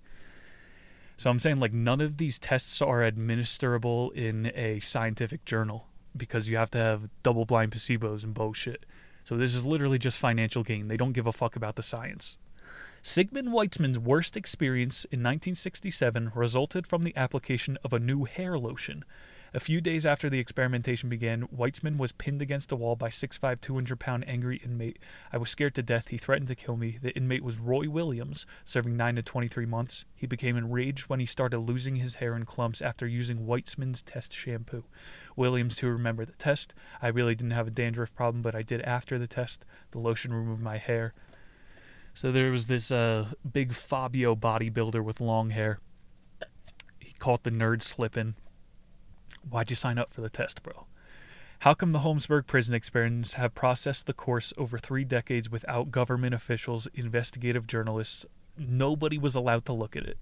So 1.18 1.30
I'm 1.30 1.40
saying 1.40 1.60
like 1.60 1.74
none 1.74 2.02
of 2.02 2.18
these 2.18 2.40
tests 2.40 2.82
are 2.82 3.00
administrable 3.00 4.14
in 4.14 4.52
a 4.56 4.80
scientific 4.80 5.46
journal 5.46 5.88
because 6.16 6.48
you 6.48 6.58
have 6.58 6.72
to 6.72 6.78
have 6.78 7.10
double 7.22 7.46
blind 7.46 7.72
placebos 7.72 8.24
and 8.24 8.34
bullshit. 8.34 8.86
So 9.24 9.38
this 9.38 9.56
is 9.56 9.66
literally 9.66 10.00
just 10.00 10.20
financial 10.20 10.64
gain. 10.64 10.88
They 10.88 10.98
don't 10.98 11.14
give 11.14 11.28
a 11.28 11.34
fuck 11.34 11.56
about 11.56 11.76
the 11.76 11.84
science. 11.84 12.38
Sigmund 13.02 13.50
Weitzman's 13.50 14.00
worst 14.00 14.38
experience 14.38 15.06
in 15.06 15.20
1967 15.20 16.32
resulted 16.36 16.88
from 16.88 17.04
the 17.04 17.16
application 17.18 17.78
of 17.84 17.94
a 17.94 18.00
new 18.00 18.24
hair 18.24 18.58
lotion. 18.58 19.04
A 19.56 19.60
few 19.60 19.82
days 19.82 20.04
after 20.04 20.32
the 20.32 20.40
experimentation 20.40 21.10
began, 21.10 21.44
Weitzman 21.56 21.98
was 21.98 22.12
pinned 22.12 22.42
against 22.42 22.72
a 22.72 22.76
wall 22.76 22.96
by 22.96 23.10
6'5", 23.10 23.62
200 23.62 24.00
pound 24.00 24.28
angry 24.28 24.58
inmate. 24.58 24.98
I 25.32 25.38
was 25.38 25.52
scared 25.52 25.76
to 25.76 25.84
death. 25.84 26.08
He 26.08 26.18
threatened 26.18 26.48
to 26.48 26.56
kill 26.56 26.76
me. 26.76 26.98
The 27.00 27.16
inmate 27.16 27.44
was 27.44 27.60
Roy 27.60 27.88
Williams, 27.88 28.48
serving 28.66 28.98
9 28.98 29.18
to 29.18 29.22
23 29.22 29.68
months. 29.68 30.06
He 30.16 30.26
became 30.26 30.58
enraged 30.58 31.04
when 31.04 31.20
he 31.20 31.28
started 31.28 31.60
losing 31.60 31.98
his 31.98 32.16
hair 32.16 32.36
in 32.36 32.46
clumps 32.46 32.82
after 32.82 33.06
using 33.06 33.46
Weitzman's 33.46 34.02
test 34.02 34.34
shampoo. 34.34 34.86
Williams, 35.36 35.76
to 35.76 35.88
remember 35.88 36.26
the 36.26 36.32
test, 36.34 36.74
I 37.00 37.10
really 37.10 37.36
didn't 37.36 37.52
have 37.52 37.68
a 37.68 37.72
dandruff 37.72 38.16
problem, 38.16 38.42
but 38.42 38.56
I 38.56 38.64
did 38.64 38.82
after 38.82 39.20
the 39.20 39.28
test. 39.28 39.66
The 39.92 40.00
lotion 40.00 40.34
removed 40.34 40.64
my 40.64 40.78
hair. 40.78 41.14
So 42.16 42.32
there 42.32 42.50
was 42.50 42.66
this 42.66 42.92
uh, 42.92 43.28
big 43.52 43.76
Fabio 43.76 44.36
bodybuilder 44.36 45.04
with 45.04 45.22
long 45.22 45.52
hair. 45.52 45.80
He 46.98 47.14
caught 47.20 47.44
the 47.44 47.52
nerd 47.52 47.84
slipping 47.84 48.34
Why'd 49.50 49.70
you 49.70 49.76
sign 49.76 49.98
up 49.98 50.14
for 50.14 50.22
the 50.22 50.30
test, 50.30 50.64
bro? 50.64 50.86
How 51.60 51.74
come 51.74 51.92
the 51.92 52.00
Holmesburg 52.00 52.46
prison 52.46 52.76
experiments 52.76 53.36
have 53.36 53.56
processed 53.56 54.06
the 54.06 54.14
course 54.14 54.52
over 54.58 54.78
three 54.78 55.06
decades 55.06 55.50
without 55.50 55.92
government 55.92 56.34
officials, 56.34 56.88
investigative 56.94 57.68
journalists? 57.68 58.26
Nobody 58.58 59.18
was 59.18 59.34
allowed 59.34 59.66
to 59.66 59.74
look 59.74 59.96
at 59.96 60.04
it. 60.04 60.18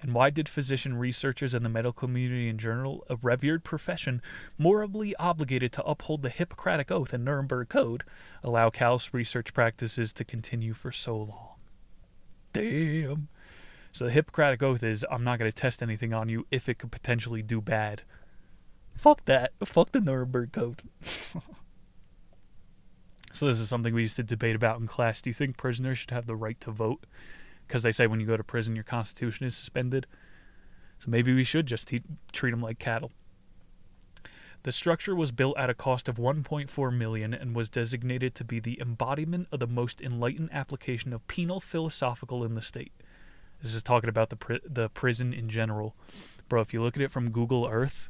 And 0.00 0.14
why 0.14 0.30
did 0.30 0.48
physician 0.48 0.96
researchers 0.96 1.54
and 1.54 1.64
the 1.64 1.70
medical 1.70 1.92
community 1.92 2.48
in 2.48 2.58
general, 2.58 3.04
a 3.08 3.16
revered 3.22 3.64
profession, 3.64 4.20
morally 4.58 5.16
obligated 5.16 5.72
to 5.72 5.84
uphold 5.84 6.22
the 6.22 6.28
Hippocratic 6.28 6.90
Oath 6.90 7.12
and 7.12 7.24
Nuremberg 7.24 7.68
Code, 7.68 8.04
allow 8.42 8.70
callous 8.70 9.14
research 9.14 9.54
practices 9.54 10.12
to 10.12 10.24
continue 10.24 10.74
for 10.74 10.92
so 10.92 11.16
long? 11.16 11.54
Damn. 12.52 13.28
So 13.92 14.04
the 14.04 14.10
Hippocratic 14.10 14.62
Oath 14.62 14.82
is 14.82 15.06
I'm 15.10 15.24
not 15.24 15.38
going 15.38 15.50
to 15.50 15.56
test 15.56 15.82
anything 15.82 16.12
on 16.12 16.28
you 16.28 16.46
if 16.50 16.68
it 16.68 16.78
could 16.78 16.92
potentially 16.92 17.42
do 17.42 17.60
bad. 17.60 18.02
Fuck 18.94 19.24
that. 19.26 19.52
Fuck 19.64 19.92
the 19.92 20.00
Nuremberg 20.00 20.52
Code. 20.52 20.82
so 23.32 23.46
this 23.46 23.60
is 23.60 23.68
something 23.68 23.94
we 23.94 24.02
used 24.02 24.16
to 24.16 24.22
debate 24.22 24.56
about 24.56 24.80
in 24.80 24.86
class. 24.86 25.20
Do 25.20 25.30
you 25.30 25.34
think 25.34 25.56
prisoners 25.56 25.98
should 25.98 26.10
have 26.10 26.26
the 26.26 26.36
right 26.36 26.60
to 26.60 26.70
vote? 26.70 27.04
Because 27.66 27.82
they 27.82 27.92
say 27.92 28.06
when 28.06 28.20
you 28.20 28.26
go 28.26 28.36
to 28.36 28.44
prison, 28.44 28.74
your 28.74 28.84
constitution 28.84 29.46
is 29.46 29.56
suspended. 29.56 30.06
So 30.98 31.10
maybe 31.10 31.34
we 31.34 31.44
should 31.44 31.66
just 31.66 31.88
te- 31.88 32.02
treat 32.32 32.52
them 32.52 32.62
like 32.62 32.78
cattle. 32.78 33.10
The 34.62 34.72
structure 34.72 35.14
was 35.14 35.30
built 35.30 35.58
at 35.58 35.68
a 35.68 35.74
cost 35.74 36.08
of 36.08 36.16
1.4 36.16 36.96
million 36.96 37.34
and 37.34 37.54
was 37.54 37.68
designated 37.68 38.34
to 38.36 38.44
be 38.44 38.60
the 38.60 38.80
embodiment 38.80 39.48
of 39.52 39.60
the 39.60 39.66
most 39.66 40.00
enlightened 40.00 40.48
application 40.52 41.12
of 41.12 41.26
penal 41.28 41.60
philosophical 41.60 42.42
in 42.44 42.54
the 42.54 42.62
state. 42.62 42.92
This 43.62 43.74
is 43.74 43.82
talking 43.82 44.08
about 44.08 44.30
the 44.30 44.36
pri- 44.36 44.60
the 44.64 44.88
prison 44.88 45.34
in 45.34 45.50
general. 45.50 45.94
Bro, 46.48 46.62
if 46.62 46.72
you 46.72 46.82
look 46.82 46.96
at 46.96 47.02
it 47.02 47.10
from 47.10 47.30
Google 47.30 47.66
Earth, 47.66 48.08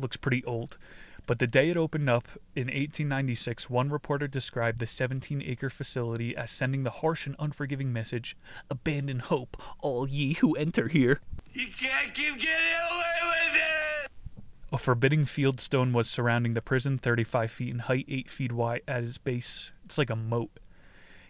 looks 0.00 0.16
pretty 0.16 0.44
old. 0.44 0.78
But 1.26 1.40
the 1.40 1.46
day 1.46 1.68
it 1.68 1.76
opened 1.76 2.08
up 2.08 2.26
in 2.56 2.68
1896, 2.68 3.68
one 3.68 3.90
reporter 3.90 4.26
described 4.26 4.78
the 4.78 4.86
17 4.86 5.42
acre 5.44 5.68
facility 5.68 6.34
as 6.34 6.50
sending 6.50 6.84
the 6.84 6.90
harsh 6.90 7.26
and 7.26 7.36
unforgiving 7.38 7.92
message 7.92 8.34
Abandon 8.70 9.18
hope, 9.18 9.60
all 9.80 10.08
ye 10.08 10.32
who 10.34 10.56
enter 10.56 10.88
here. 10.88 11.20
You 11.52 11.66
can't 11.66 12.14
keep 12.14 12.38
getting 12.38 12.78
away 12.90 13.04
with 13.22 13.56
it! 13.56 14.10
A 14.72 14.78
forbidding 14.78 15.26
fieldstone 15.26 15.92
was 15.92 16.08
surrounding 16.08 16.54
the 16.54 16.62
prison, 16.62 16.96
35 16.96 17.50
feet 17.50 17.70
in 17.70 17.78
height, 17.80 18.06
8 18.08 18.30
feet 18.30 18.52
wide 18.52 18.82
at 18.88 19.04
its 19.04 19.18
base. 19.18 19.72
It's 19.84 19.98
like 19.98 20.10
a 20.10 20.16
moat. 20.16 20.60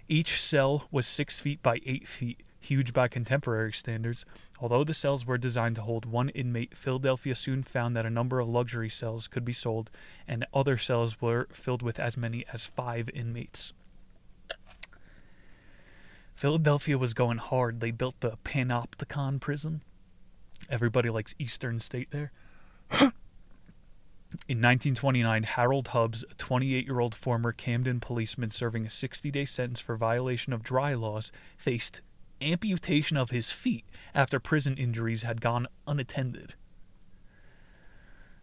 Each 0.09 0.41
cell 0.41 0.87
was 0.93 1.07
6 1.09 1.41
feet 1.41 1.63
by 1.63 1.81
8 1.85 2.07
feet, 2.07 2.43
huge 2.61 2.93
by 2.93 3.09
contemporary 3.09 3.73
standards. 3.73 4.25
Although 4.61 4.85
the 4.85 4.95
cells 4.95 5.25
were 5.25 5.39
designed 5.39 5.77
to 5.77 5.83
hold 5.83 6.05
one 6.05 6.29
inmate, 6.31 6.77
Philadelphia 6.77 7.35
soon 7.35 7.63
found 7.63 7.97
that 7.97 8.07
a 8.07 8.11
number 8.11 8.41
of 8.41 8.49
luxury 8.49 8.91
cells 8.91 9.29
could 9.29 9.45
be 9.45 9.53
sold, 9.53 9.91
and 10.27 10.47
other 10.53 10.77
cells 10.77 11.21
were 11.21 11.49
filled 11.53 11.83
with 11.83 11.99
as 12.01 12.17
many 12.17 12.45
as 12.53 12.67
five 12.67 13.09
inmates. 13.11 13.73
Philadelphia 16.35 16.97
was 16.97 17.15
going 17.15 17.39
hard. 17.39 17.81
They 17.81 17.91
built 17.91 18.21
the 18.21 18.39
Panopticon 18.45 19.41
prison. 19.41 19.83
Everybody 20.71 21.11
likes 21.11 21.35
Eastern 21.39 21.81
State 21.81 22.11
there. 22.11 22.31
In 24.47 24.59
1929, 24.59 25.43
Harold 25.45 25.89
Hubbs, 25.89 26.25
a 26.31 26.35
28 26.35 26.85
year 26.85 27.01
old 27.01 27.15
former 27.15 27.51
Camden 27.53 27.99
policeman 27.99 28.51
serving 28.51 28.87
a 28.87 28.91
60 28.91 29.31
day 29.31 29.45
sentence 29.45 29.81
for 29.81 29.97
violation 29.97 30.53
of 30.53 30.63
dry 30.63 30.95
laws, 30.95 31.33
faced 31.57 32.03
amputation 32.41 33.17
of 33.17 33.31
his 33.31 33.51
feet 33.51 33.85
after 34.15 34.41
prison 34.41 34.77
injuries 34.77 35.23
had 35.23 35.41
gone 35.41 35.67
unattended. 35.87 36.55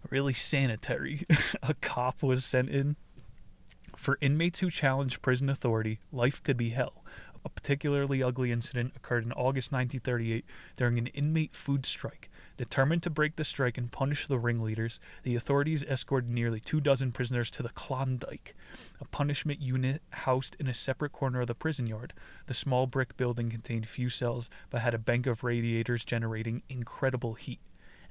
Really 0.09 0.33
sanitary. 0.33 1.25
a 1.63 1.73
cop 1.75 2.21
was 2.21 2.45
sent 2.45 2.69
in. 2.69 2.95
For 3.95 4.17
inmates 4.21 4.59
who 4.59 4.69
challenged 4.69 5.21
prison 5.21 5.49
authority, 5.49 5.99
life 6.11 6.43
could 6.43 6.57
be 6.57 6.69
hell. 6.71 7.03
A 7.43 7.49
particularly 7.49 8.21
ugly 8.21 8.51
incident 8.51 8.93
occurred 8.95 9.23
in 9.23 9.31
August 9.31 9.71
1938 9.71 10.45
during 10.75 10.97
an 10.97 11.07
inmate 11.07 11.55
food 11.55 11.85
strike. 11.85 12.29
Determined 12.57 13.03
to 13.03 13.09
break 13.09 13.35
the 13.35 13.43
strike 13.43 13.77
and 13.77 13.91
punish 13.91 14.27
the 14.27 14.39
ringleaders, 14.39 14.97
the 15.23 15.35
authorities 15.35 15.83
escorted 15.83 16.29
nearly 16.29 16.61
two 16.61 16.79
dozen 16.79 17.11
prisoners 17.11 17.51
to 17.51 17.61
the 17.61 17.69
Klondike, 17.69 18.55
a 19.01 19.05
punishment 19.05 19.61
unit 19.61 20.01
housed 20.11 20.55
in 20.57 20.67
a 20.67 20.73
separate 20.73 21.11
corner 21.11 21.41
of 21.41 21.47
the 21.47 21.53
prison 21.55 21.85
yard. 21.85 22.13
The 22.47 22.53
small 22.53 22.87
brick 22.87 23.17
building 23.17 23.49
contained 23.49 23.89
few 23.89 24.09
cells 24.09 24.49
but 24.69 24.79
had 24.79 24.93
a 24.93 24.97
bank 24.97 25.27
of 25.27 25.43
radiators 25.43 26.05
generating 26.05 26.63
incredible 26.69 27.33
heat, 27.33 27.59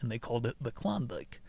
and 0.03 0.11
they 0.11 0.19
called 0.19 0.45
it 0.45 0.57
the 0.61 0.73
Klondike. 0.73 1.41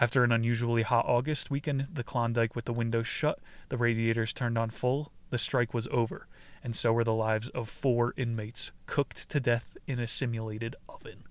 After 0.00 0.24
an 0.24 0.32
unusually 0.32 0.82
hot 0.84 1.04
August 1.04 1.50
weekend, 1.50 1.88
the 1.92 2.04
Klondike 2.04 2.56
with 2.56 2.64
the 2.64 2.72
windows 2.72 3.06
shut, 3.06 3.40
the 3.68 3.76
radiators 3.76 4.32
turned 4.32 4.56
on 4.56 4.70
full, 4.70 5.12
the 5.28 5.36
strike 5.36 5.74
was 5.74 5.86
over, 5.88 6.28
and 6.64 6.74
so 6.74 6.94
were 6.94 7.04
the 7.04 7.12
lives 7.12 7.50
of 7.50 7.68
four 7.68 8.14
inmates 8.16 8.72
cooked 8.86 9.28
to 9.28 9.38
death 9.38 9.76
in 9.86 10.00
a 10.00 10.08
simulated 10.08 10.74
oven 10.88 11.24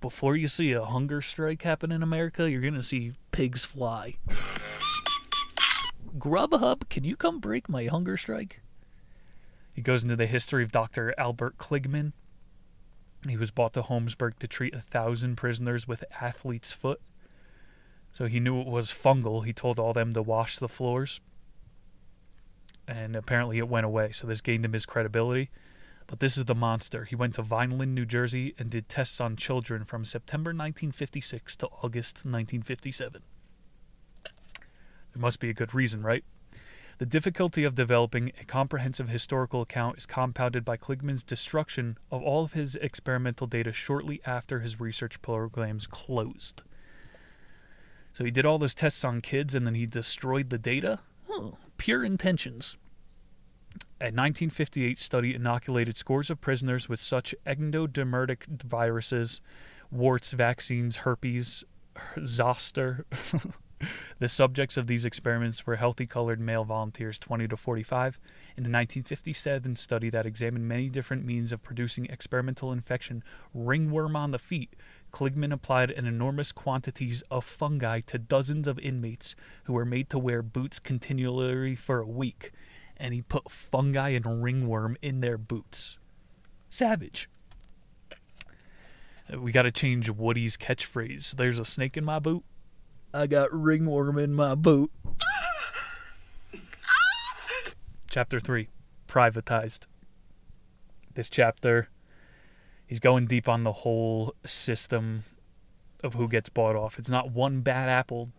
before 0.00 0.36
you 0.36 0.48
see 0.48 0.72
a 0.72 0.84
hunger 0.84 1.20
strike 1.20 1.62
happen 1.62 1.92
in 1.92 2.02
America, 2.02 2.50
you're 2.50 2.60
going 2.60 2.74
to 2.74 2.82
see 2.82 3.12
pigs 3.32 3.64
fly. 3.64 4.14
Grubhub, 6.18 6.88
can 6.88 7.04
you 7.04 7.16
come 7.16 7.40
break 7.40 7.68
my 7.68 7.86
hunger 7.86 8.16
strike? 8.16 8.60
He 9.72 9.82
goes 9.82 10.02
into 10.02 10.16
the 10.16 10.26
history 10.26 10.62
of 10.62 10.70
Dr. 10.70 11.12
Albert 11.18 11.58
Kligman. 11.58 12.12
He 13.28 13.36
was 13.36 13.50
brought 13.50 13.72
to 13.74 13.82
Holmesburg 13.82 14.38
to 14.38 14.46
treat 14.46 14.74
a 14.74 14.80
thousand 14.80 15.36
prisoners 15.36 15.88
with 15.88 16.04
athlete's 16.20 16.72
foot. 16.72 17.00
So 18.12 18.26
he 18.26 18.38
knew 18.38 18.60
it 18.60 18.68
was 18.68 18.90
fungal. 18.90 19.44
He 19.44 19.52
told 19.52 19.80
all 19.80 19.92
them 19.92 20.12
to 20.12 20.22
wash 20.22 20.58
the 20.58 20.68
floors. 20.68 21.20
And 22.86 23.16
apparently 23.16 23.58
it 23.58 23.68
went 23.68 23.86
away. 23.86 24.12
So 24.12 24.26
this 24.26 24.40
gained 24.40 24.64
him 24.64 24.72
his 24.72 24.86
credibility. 24.86 25.50
But 26.06 26.20
this 26.20 26.36
is 26.36 26.44
the 26.44 26.54
monster. 26.54 27.04
He 27.04 27.16
went 27.16 27.34
to 27.36 27.42
Vineland, 27.42 27.94
New 27.94 28.04
Jersey, 28.04 28.54
and 28.58 28.70
did 28.70 28.88
tests 28.88 29.20
on 29.20 29.36
children 29.36 29.84
from 29.84 30.04
September 30.04 30.50
1956 30.50 31.56
to 31.56 31.66
August 31.82 32.18
1957. 32.18 33.22
There 34.24 35.20
must 35.20 35.40
be 35.40 35.48
a 35.48 35.54
good 35.54 35.74
reason, 35.74 36.02
right? 36.02 36.24
The 36.98 37.06
difficulty 37.06 37.64
of 37.64 37.74
developing 37.74 38.32
a 38.40 38.44
comprehensive 38.44 39.08
historical 39.08 39.62
account 39.62 39.98
is 39.98 40.06
compounded 40.06 40.64
by 40.64 40.76
Kligman's 40.76 41.24
destruction 41.24 41.98
of 42.10 42.22
all 42.22 42.44
of 42.44 42.52
his 42.52 42.76
experimental 42.76 43.46
data 43.46 43.72
shortly 43.72 44.20
after 44.24 44.60
his 44.60 44.78
research 44.78 45.20
programs 45.20 45.86
closed. 45.86 46.62
So 48.12 48.24
he 48.24 48.30
did 48.30 48.46
all 48.46 48.58
those 48.58 48.76
tests 48.76 49.04
on 49.04 49.22
kids 49.22 49.54
and 49.54 49.66
then 49.66 49.74
he 49.74 49.86
destroyed 49.86 50.50
the 50.50 50.58
data? 50.58 51.00
Pure 51.78 52.04
intentions. 52.04 52.76
A 54.00 54.12
1958 54.12 54.98
study 54.98 55.34
inoculated 55.34 55.96
scores 55.96 56.30
of 56.30 56.40
prisoners 56.40 56.88
with 56.88 57.00
such 57.00 57.34
endodermitic 57.46 58.46
viruses, 58.46 59.40
warts, 59.90 60.32
vaccines, 60.32 60.96
herpes, 60.96 61.64
zoster. 62.24 63.04
the 64.18 64.28
subjects 64.28 64.76
of 64.76 64.86
these 64.86 65.04
experiments 65.04 65.66
were 65.66 65.76
healthy 65.76 66.06
colored 66.06 66.40
male 66.40 66.64
volunteers 66.64 67.18
20 67.18 67.48
to 67.48 67.56
45. 67.56 68.18
In 68.56 68.62
a 68.62 68.70
1957 68.70 69.76
study 69.76 70.10
that 70.10 70.26
examined 70.26 70.68
many 70.68 70.88
different 70.88 71.24
means 71.24 71.52
of 71.52 71.62
producing 71.62 72.06
experimental 72.06 72.72
infection, 72.72 73.22
ringworm 73.52 74.16
on 74.16 74.30
the 74.30 74.38
feet, 74.38 74.74
Kligman 75.12 75.52
applied 75.52 75.90
an 75.90 76.06
enormous 76.06 76.52
quantities 76.52 77.22
of 77.30 77.44
fungi 77.44 78.00
to 78.00 78.18
dozens 78.18 78.66
of 78.66 78.78
inmates 78.78 79.34
who 79.64 79.72
were 79.72 79.84
made 79.84 80.10
to 80.10 80.18
wear 80.18 80.42
boots 80.42 80.78
continually 80.78 81.74
for 81.74 82.00
a 82.00 82.06
week 82.06 82.52
and 82.96 83.14
he 83.14 83.22
put 83.22 83.50
fungi 83.50 84.10
and 84.10 84.42
ringworm 84.42 84.96
in 85.02 85.20
their 85.20 85.38
boots. 85.38 85.98
Savage. 86.70 87.28
Uh, 89.32 89.40
We 89.40 89.52
got 89.52 89.62
to 89.62 89.72
change 89.72 90.10
Woody's 90.10 90.56
catchphrase. 90.56 91.36
There's 91.36 91.58
a 91.58 91.64
snake 91.64 91.96
in 91.96 92.04
my 92.04 92.18
boot. 92.18 92.44
I 93.12 93.26
got 93.26 93.52
ringworm 93.52 94.18
in 94.18 94.34
my 94.34 94.54
boot. 94.54 94.90
chapter 98.10 98.38
3 98.40 98.68
Privatized. 99.08 99.86
This 101.14 101.28
chapter, 101.28 101.88
he's 102.86 102.98
going 103.00 103.26
deep 103.26 103.48
on 103.48 103.62
the 103.62 103.72
whole 103.72 104.34
system 104.44 105.22
of 106.02 106.14
who 106.14 106.28
gets 106.28 106.48
bought 106.48 106.74
off. 106.76 106.98
It's 106.98 107.08
not 107.10 107.30
one 107.30 107.60
bad 107.60 107.88
apple 107.88 108.30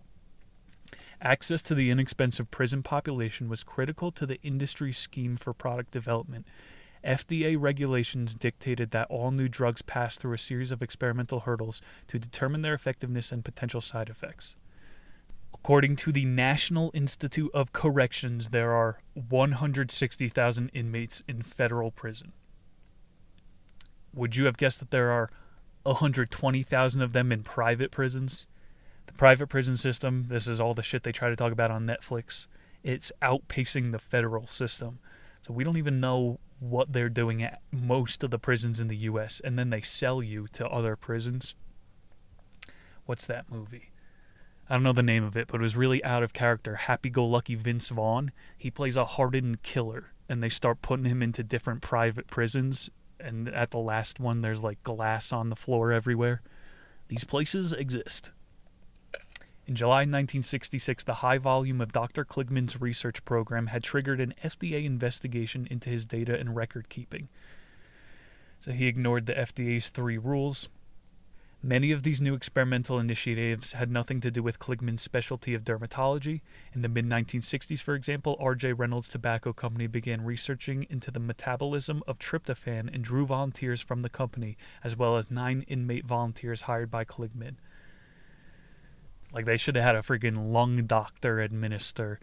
Access 1.21 1.61
to 1.63 1.75
the 1.75 1.89
inexpensive 1.89 2.51
prison 2.51 2.83
population 2.83 3.47
was 3.49 3.63
critical 3.63 4.11
to 4.11 4.25
the 4.25 4.41
industry's 4.41 4.97
scheme 4.97 5.37
for 5.37 5.53
product 5.53 5.91
development. 5.91 6.45
FDA 7.03 7.55
regulations 7.59 8.33
dictated 8.33 8.91
that 8.91 9.07
all 9.09 9.31
new 9.31 9.47
drugs 9.47 9.81
pass 9.81 10.17
through 10.17 10.33
a 10.33 10.39
series 10.39 10.71
of 10.71 10.81
experimental 10.81 11.41
hurdles 11.41 11.81
to 12.07 12.17
determine 12.17 12.63
their 12.63 12.73
effectiveness 12.73 13.31
and 13.31 13.45
potential 13.45 13.81
side 13.81 14.09
effects. 14.09 14.55
According 15.53 15.95
to 15.97 16.11
the 16.11 16.25
National 16.25 16.91
Institute 16.93 17.51
of 17.53 17.73
Corrections, 17.73 18.49
there 18.49 18.71
are 18.73 18.99
160,000 19.13 20.69
inmates 20.73 21.23
in 21.27 21.41
federal 21.41 21.91
prison. 21.91 22.33
Would 24.13 24.35
you 24.35 24.45
have 24.45 24.57
guessed 24.57 24.79
that 24.79 24.91
there 24.91 25.11
are 25.11 25.29
120,000 25.83 27.01
of 27.01 27.13
them 27.13 27.31
in 27.31 27.43
private 27.43 27.91
prisons? 27.91 28.45
Private 29.17 29.47
prison 29.47 29.77
system, 29.77 30.25
this 30.27 30.45
is 30.45 30.59
all 30.59 30.73
the 30.73 30.83
shit 30.83 31.03
they 31.03 31.13
try 31.13 31.29
to 31.29 31.37
talk 31.37 31.53
about 31.53 31.71
on 31.71 31.87
Netflix. 31.87 32.47
It's 32.83 33.13
outpacing 33.21 33.91
the 33.91 33.99
federal 33.99 34.45
system. 34.45 34.99
So 35.41 35.53
we 35.53 35.63
don't 35.63 35.77
even 35.77 36.01
know 36.01 36.39
what 36.59 36.91
they're 36.91 37.09
doing 37.09 37.41
at 37.41 37.61
most 37.71 38.23
of 38.23 38.31
the 38.31 38.39
prisons 38.39 38.79
in 38.79 38.87
the 38.87 38.97
US 38.97 39.39
and 39.43 39.57
then 39.57 39.69
they 39.69 39.81
sell 39.81 40.21
you 40.21 40.47
to 40.53 40.67
other 40.67 40.95
prisons. 40.95 41.55
What's 43.05 43.25
that 43.25 43.49
movie? 43.49 43.91
I 44.69 44.73
don't 44.73 44.83
know 44.83 44.93
the 44.93 45.03
name 45.03 45.23
of 45.23 45.37
it, 45.37 45.47
but 45.47 45.61
it 45.61 45.63
was 45.63 45.75
really 45.75 46.03
out 46.03 46.23
of 46.23 46.33
character. 46.33 46.75
Happy 46.75 47.09
go 47.09 47.23
lucky 47.25 47.55
Vince 47.55 47.89
Vaughn. 47.89 48.31
He 48.57 48.71
plays 48.71 48.97
a 48.97 49.05
hardened 49.05 49.61
killer 49.61 50.11
and 50.27 50.41
they 50.41 50.49
start 50.49 50.81
putting 50.81 51.05
him 51.05 51.21
into 51.21 51.43
different 51.43 51.81
private 51.81 52.27
prisons 52.27 52.89
and 53.19 53.47
at 53.47 53.71
the 53.71 53.77
last 53.77 54.19
one 54.19 54.41
there's 54.41 54.63
like 54.63 54.83
glass 54.83 55.31
on 55.31 55.49
the 55.49 55.55
floor 55.55 55.91
everywhere. 55.91 56.41
These 57.07 57.23
places 57.23 57.71
exist. 57.71 58.31
In 59.67 59.75
July 59.75 60.01
1966, 60.01 61.03
the 61.05 61.15
high 61.15 61.39
volume 61.39 61.81
of 61.81 61.91
Dr. 61.91 62.23
Kligman's 62.23 62.79
research 62.79 63.25
program 63.25 63.67
had 63.67 63.83
triggered 63.83 64.21
an 64.21 64.35
FDA 64.43 64.85
investigation 64.85 65.67
into 65.71 65.89
his 65.89 66.05
data 66.05 66.37
and 66.37 66.55
record 66.55 66.87
keeping. 66.87 67.29
So 68.59 68.73
he 68.73 68.85
ignored 68.85 69.25
the 69.25 69.33
FDA's 69.33 69.89
three 69.89 70.19
rules. 70.19 70.69
Many 71.63 71.91
of 71.91 72.03
these 72.03 72.21
new 72.21 72.35
experimental 72.35 72.99
initiatives 72.99 73.71
had 73.71 73.89
nothing 73.89 74.21
to 74.21 74.29
do 74.29 74.43
with 74.43 74.59
Kligman's 74.59 75.01
specialty 75.01 75.55
of 75.55 75.63
dermatology. 75.63 76.41
In 76.73 76.83
the 76.83 76.87
mid 76.87 77.07
1960s, 77.07 77.81
for 77.81 77.95
example, 77.95 78.37
R.J. 78.39 78.73
Reynolds 78.73 79.09
Tobacco 79.09 79.51
Company 79.51 79.87
began 79.87 80.23
researching 80.23 80.85
into 80.91 81.09
the 81.09 81.19
metabolism 81.19 82.03
of 82.07 82.19
tryptophan 82.19 82.93
and 82.93 83.03
drew 83.03 83.25
volunteers 83.25 83.81
from 83.81 84.03
the 84.03 84.09
company, 84.09 84.57
as 84.83 84.95
well 84.95 85.17
as 85.17 85.31
nine 85.31 85.65
inmate 85.67 86.05
volunteers 86.05 86.61
hired 86.61 86.91
by 86.91 87.03
Kligman. 87.03 87.55
Like 89.35 89.43
they 89.43 89.57
should 89.57 89.75
have 89.75 89.83
had 89.83 89.95
a 89.95 90.01
freaking 90.01 90.53
lung 90.53 90.85
doctor 90.85 91.41
administer 91.41 92.21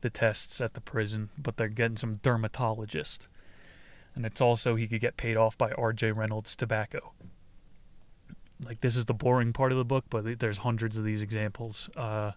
the 0.00 0.10
tests 0.10 0.60
at 0.60 0.74
the 0.74 0.80
prison, 0.80 1.30
but 1.36 1.56
they're 1.56 1.68
getting 1.68 1.96
some 1.96 2.16
dermatologist. 2.16 3.26
And 4.14 4.24
it's 4.24 4.40
also 4.40 4.76
he 4.76 4.86
could 4.86 5.00
get 5.00 5.16
paid 5.16 5.36
off 5.36 5.58
by 5.58 5.72
R.J. 5.72 6.12
Reynolds 6.12 6.54
Tobacco. 6.54 7.14
Like 8.64 8.80
this 8.80 8.94
is 8.94 9.06
the 9.06 9.14
boring 9.14 9.52
part 9.52 9.72
of 9.72 9.78
the 9.78 9.84
book, 9.84 10.04
but 10.08 10.38
there's 10.38 10.58
hundreds 10.58 10.96
of 10.96 11.04
these 11.04 11.20
examples. 11.20 11.90
Uh, 11.96 12.32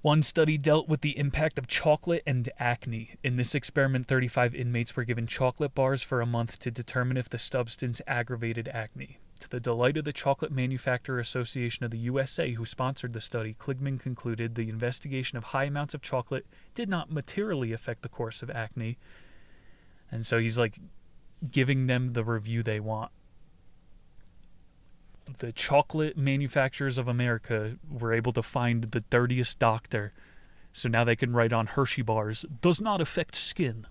one 0.00 0.22
study 0.22 0.56
dealt 0.56 0.88
with 0.88 1.02
the 1.02 1.18
impact 1.18 1.58
of 1.58 1.66
chocolate 1.66 2.22
and 2.26 2.48
acne. 2.58 3.16
In 3.22 3.36
this 3.36 3.54
experiment, 3.54 4.06
35 4.06 4.54
inmates 4.54 4.96
were 4.96 5.04
given 5.04 5.26
chocolate 5.26 5.74
bars 5.74 6.02
for 6.02 6.22
a 6.22 6.26
month 6.26 6.58
to 6.60 6.70
determine 6.70 7.18
if 7.18 7.28
the 7.28 7.38
substance 7.38 8.00
aggravated 8.06 8.68
acne. 8.68 9.18
To 9.40 9.48
the 9.50 9.60
delight 9.60 9.96
of 9.96 10.04
the 10.04 10.12
Chocolate 10.12 10.52
Manufacturer 10.52 11.18
Association 11.18 11.84
of 11.84 11.90
the 11.90 11.98
USA, 11.98 12.52
who 12.52 12.64
sponsored 12.64 13.12
the 13.12 13.20
study, 13.20 13.54
Kligman 13.58 14.00
concluded 14.00 14.54
the 14.54 14.68
investigation 14.68 15.36
of 15.36 15.44
high 15.44 15.64
amounts 15.64 15.94
of 15.94 16.02
chocolate 16.02 16.46
did 16.74 16.88
not 16.88 17.10
materially 17.10 17.72
affect 17.72 18.02
the 18.02 18.08
course 18.08 18.42
of 18.42 18.50
acne. 18.50 18.96
And 20.10 20.24
so 20.24 20.38
he's 20.38 20.58
like 20.58 20.78
giving 21.50 21.86
them 21.86 22.12
the 22.12 22.24
review 22.24 22.62
they 22.62 22.80
want. 22.80 23.10
The 25.38 25.52
chocolate 25.52 26.16
manufacturers 26.16 26.98
of 26.98 27.08
America 27.08 27.76
were 27.90 28.12
able 28.12 28.32
to 28.32 28.42
find 28.42 28.84
the 28.84 29.00
dirtiest 29.00 29.58
doctor, 29.58 30.12
so 30.72 30.88
now 30.88 31.04
they 31.04 31.16
can 31.16 31.32
write 31.32 31.52
on 31.52 31.66
Hershey 31.66 32.02
bars 32.02 32.44
does 32.60 32.80
not 32.80 33.00
affect 33.00 33.36
skin. 33.36 33.86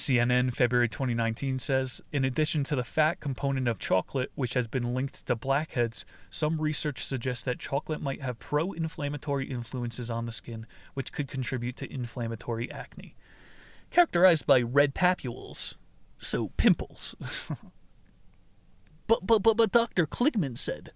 CNN, 0.00 0.54
February 0.54 0.88
2019 0.88 1.58
says 1.58 2.00
In 2.10 2.24
addition 2.24 2.64
to 2.64 2.74
the 2.74 2.82
fat 2.82 3.20
component 3.20 3.68
of 3.68 3.78
chocolate, 3.78 4.32
which 4.34 4.54
has 4.54 4.66
been 4.66 4.94
linked 4.94 5.26
to 5.26 5.36
blackheads, 5.36 6.06
some 6.30 6.58
research 6.58 7.04
suggests 7.04 7.44
that 7.44 7.58
chocolate 7.58 8.00
might 8.00 8.22
have 8.22 8.38
pro 8.38 8.72
inflammatory 8.72 9.44
influences 9.50 10.10
on 10.10 10.24
the 10.24 10.32
skin, 10.32 10.66
which 10.94 11.12
could 11.12 11.28
contribute 11.28 11.76
to 11.76 11.92
inflammatory 11.92 12.70
acne. 12.70 13.14
Characterized 13.90 14.46
by 14.46 14.62
red 14.62 14.94
papules, 14.94 15.74
so 16.18 16.48
pimples. 16.56 17.14
but, 19.06 19.26
but, 19.26 19.42
but, 19.42 19.58
but 19.58 19.70
Dr. 19.70 20.06
Kligman 20.06 20.56
said. 20.56 20.92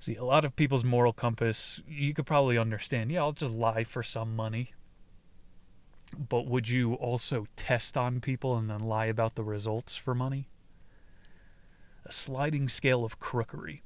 See, 0.00 0.16
a 0.16 0.24
lot 0.24 0.44
of 0.44 0.56
people's 0.56 0.84
moral 0.84 1.12
compass, 1.12 1.80
you 1.86 2.12
could 2.12 2.26
probably 2.26 2.58
understand. 2.58 3.12
Yeah, 3.12 3.20
I'll 3.20 3.32
just 3.32 3.52
lie 3.52 3.84
for 3.84 4.02
some 4.02 4.34
money 4.34 4.72
but 6.16 6.46
would 6.46 6.68
you 6.68 6.94
also 6.94 7.46
test 7.56 7.96
on 7.96 8.20
people 8.20 8.56
and 8.56 8.70
then 8.70 8.80
lie 8.80 9.06
about 9.06 9.34
the 9.34 9.44
results 9.44 9.96
for 9.96 10.14
money? 10.14 10.48
A 12.04 12.12
sliding 12.12 12.68
scale 12.68 13.04
of 13.04 13.18
crookery. 13.18 13.82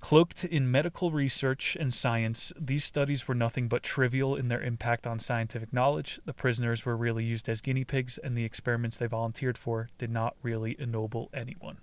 Cloaked 0.00 0.44
in 0.44 0.68
medical 0.68 1.12
research 1.12 1.76
and 1.78 1.94
science, 1.94 2.52
these 2.58 2.84
studies 2.84 3.28
were 3.28 3.36
nothing 3.36 3.68
but 3.68 3.84
trivial 3.84 4.34
in 4.34 4.48
their 4.48 4.60
impact 4.60 5.06
on 5.06 5.20
scientific 5.20 5.72
knowledge. 5.72 6.18
The 6.24 6.34
prisoners 6.34 6.84
were 6.84 6.96
really 6.96 7.24
used 7.24 7.48
as 7.48 7.60
guinea 7.60 7.84
pigs, 7.84 8.18
and 8.18 8.36
the 8.36 8.44
experiments 8.44 8.96
they 8.96 9.06
volunteered 9.06 9.56
for 9.56 9.90
did 9.98 10.10
not 10.10 10.34
really 10.42 10.74
ennoble 10.80 11.30
anyone. 11.32 11.78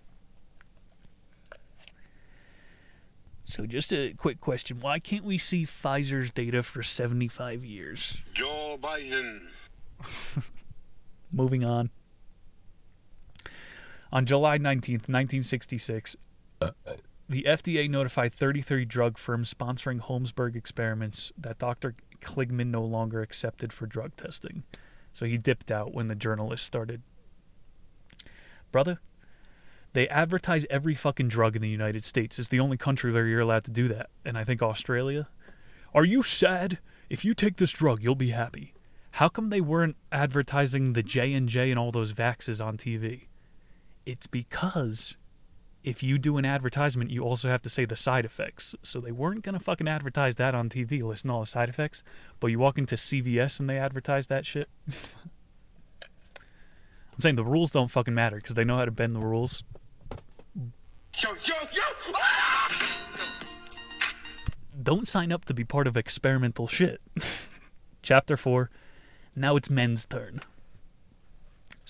So, 3.50 3.66
just 3.66 3.92
a 3.92 4.14
quick 4.14 4.40
question 4.40 4.80
why 4.80 5.00
can't 5.00 5.26
we 5.26 5.40
see 5.40 5.66
Pfizer's 5.66 6.30
data 6.30 6.62
for 6.62 6.84
75 6.84 7.66
years? 7.66 8.18
Joe 8.34 8.78
Biden. 8.80 9.42
Moving 11.32 11.66
on. 11.66 11.90
On 14.12 14.28
July 14.28 14.60
19th, 14.60 15.10
1966, 15.10 16.16
uh, 16.62 16.70
uh. 16.86 16.94
the 17.28 17.44
FDA 17.44 17.90
notified 17.90 18.36
33 18.36 18.86
drug 18.86 19.18
firms 19.18 19.52
sponsoring 19.52 20.00
Holmesburg 20.00 20.56
experiments 20.56 21.32
that 21.36 21.58
Dr. 21.58 21.96
Kligman 22.22 22.68
no 22.68 22.84
longer 22.84 23.24
accepted 23.24 23.74
for 23.74 23.88
drug 23.88 24.16
testing. 24.16 24.62
So 25.12 25.26
he 25.26 25.40
dipped 25.40 25.72
out 25.72 25.92
when 25.92 26.08
the 26.08 26.16
journalist 26.16 26.64
started. 26.66 27.02
Brother, 28.72 29.00
they 29.94 30.08
advertise 30.10 30.66
every 30.70 30.96
fucking 30.96 31.30
drug 31.30 31.56
in 31.56 31.62
the 31.62 31.70
United 31.70 32.04
States. 32.04 32.38
It's 32.38 32.50
the 32.50 32.60
only 32.60 32.78
country 32.78 33.12
where 33.12 33.26
you're 33.26 33.40
allowed 33.40 33.64
to 33.66 33.72
do 33.72 33.88
that. 33.88 34.10
And 34.24 34.38
I 34.38 34.44
think 34.44 34.62
Australia. 34.62 35.28
Are 35.94 36.06
you 36.06 36.22
sad? 36.22 36.80
If 37.10 37.26
you 37.26 37.34
take 37.34 37.58
this 37.58 37.72
drug, 37.72 38.04
you'll 38.04 38.16
be 38.16 38.30
happy. 38.30 38.74
How 39.12 39.28
come 39.28 39.50
they 39.50 39.62
weren't 39.62 39.96
advertising 40.12 40.94
the 40.94 41.02
J 41.02 41.34
and 41.34 41.80
all 41.80 41.92
those 41.92 42.14
vaxes 42.14 42.64
on 42.64 42.78
TV? 42.78 43.26
It's 44.06 44.28
because 44.28 45.18
if 45.84 46.04
you 46.04 46.20
do 46.20 46.38
an 46.38 46.46
advertisement, 46.46 47.10
you 47.10 47.24
also 47.24 47.50
have 47.50 47.62
to 47.64 47.70
say 47.70 47.86
the 47.86 47.96
side 47.96 48.26
effects. 48.26 48.76
So 48.84 49.00
they 49.00 49.12
weren't 49.12 49.44
gonna 49.44 49.60
fucking 49.60 49.88
advertise 49.88 50.36
that 50.36 50.54
on 50.54 50.70
TV, 50.70 51.02
listen 51.02 51.30
to 51.30 51.34
all 51.34 51.40
the 51.40 51.48
side 51.48 51.70
effects. 51.70 52.04
But 52.40 52.48
you 52.48 52.60
walk 52.60 52.78
into 52.78 52.96
CVS 52.96 53.60
and 53.60 53.70
they 53.70 53.80
advertise 53.80 54.28
that 54.28 54.46
shit. 54.46 54.70
I'm 57.20 57.22
saying 57.22 57.36
the 57.36 57.44
rules 57.44 57.72
don't 57.72 57.92
fucking 57.92 58.14
matter 58.14 58.38
because 58.38 58.56
they 58.56 58.64
know 58.64 58.78
how 58.78 58.86
to 58.86 58.92
bend 58.92 59.16
the 59.16 59.20
rules. 59.20 59.64
Yo, 61.22 61.32
yo, 61.44 61.54
yo! 61.74 61.82
Ah! 62.16 62.70
Don't 64.82 65.06
sign 65.06 65.34
up 65.34 65.44
to 65.46 65.54
be 65.54 65.66
part 65.66 65.86
of 65.86 65.98
experimental 65.98 66.66
shit. 66.66 67.02
Chapter 68.02 68.38
4 68.38 68.70
Now 69.36 69.58
it's 69.58 69.70
men's 69.70 70.06
turn. 70.06 70.40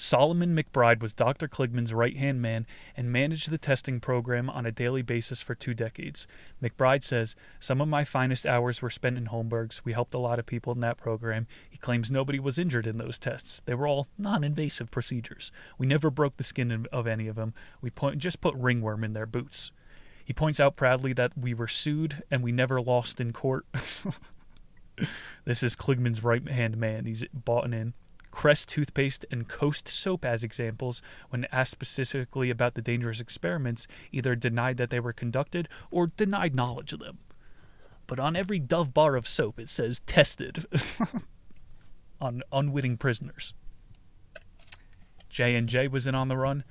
Solomon 0.02 0.56
McBride 0.56 1.02
was 1.02 1.12
Dr. 1.12 1.50
Kligman's 1.50 1.94
right 1.94 2.16
hand 2.16 2.42
man 2.42 2.66
and 2.96 3.12
managed 3.12 3.52
the 3.52 3.58
testing 3.58 4.00
program 4.00 4.50
on 4.50 4.66
a 4.66 4.72
daily 4.72 5.02
basis 5.02 5.42
for 5.42 5.56
two 5.56 5.74
decades. 5.74 6.26
McBride 6.64 7.04
says, 7.04 7.36
Some 7.60 7.82
of 7.82 7.90
my 7.90 8.06
finest 8.06 8.46
hours 8.46 8.82
were 8.82 8.90
spent 8.90 9.18
in 9.18 9.26
Holmesburg. 9.26 9.78
We 9.84 9.92
helped 9.92 10.14
a 10.14 10.18
lot 10.18 10.40
of 10.40 10.46
people 10.46 10.72
in 10.72 10.80
that 10.80 10.96
program. 10.96 11.48
He 11.70 11.78
claims 11.78 12.10
nobody 12.10 12.40
was 12.40 12.58
injured 12.58 12.88
in 12.88 12.98
those 12.98 13.20
tests. 13.20 13.62
They 13.66 13.76
were 13.76 13.88
all 13.88 14.08
non 14.18 14.46
invasive 14.46 14.90
procedures. 14.90 15.52
We 15.78 15.86
never 15.86 16.10
broke 16.10 16.38
the 16.38 16.46
skin 16.46 16.88
of 16.94 17.06
any 17.06 17.28
of 17.28 17.36
them. 17.36 17.54
We 17.82 17.90
point, 17.90 18.20
just 18.20 18.40
put 18.40 18.56
ringworm 18.56 19.04
in 19.04 19.12
their 19.12 19.26
boots. 19.26 19.74
He 20.24 20.32
points 20.32 20.62
out 20.62 20.78
proudly 20.78 21.12
that 21.12 21.38
we 21.38 21.54
were 21.54 21.68
sued 21.68 22.24
and 22.32 22.42
we 22.42 22.54
never 22.54 22.80
lost 22.80 23.20
in 23.20 23.34
court. 23.34 23.66
this 25.44 25.62
is 25.62 25.76
Kligman's 25.76 26.24
right 26.24 26.48
hand 26.50 26.78
man. 26.78 27.04
He's 27.04 27.26
bought 27.34 27.66
in. 27.74 27.94
Crest 28.32 28.70
toothpaste 28.70 29.26
and 29.32 29.48
Coast 29.48 29.88
soap 29.88 30.24
as 30.24 30.44
examples, 30.44 31.02
when 31.30 31.46
asked 31.52 31.72
specifically 31.72 32.50
about 32.50 32.76
the 32.76 32.82
dangerous 32.82 33.20
experiments, 33.20 33.88
either 34.12 34.36
denied 34.36 34.78
that 34.78 34.90
they 34.90 35.00
were 35.00 35.14
conducted 35.14 35.68
or 35.92 36.08
denied 36.08 36.56
knowledge 36.56 36.94
of 36.94 37.00
them. 37.00 37.20
But 38.08 38.20
on 38.20 38.36
every 38.36 38.60
Dove 38.60 38.94
bar 38.94 39.16
of 39.16 39.28
soap 39.28 39.60
it 39.60 39.70
says 39.70 40.00
tested 40.02 40.66
on 42.22 42.42
unwitting 42.52 42.98
prisoners. 42.98 43.54
J&J 45.30 45.88
was 45.90 46.08
in 46.08 46.16
on 46.16 46.28
the 46.28 46.38
run. 46.38 46.64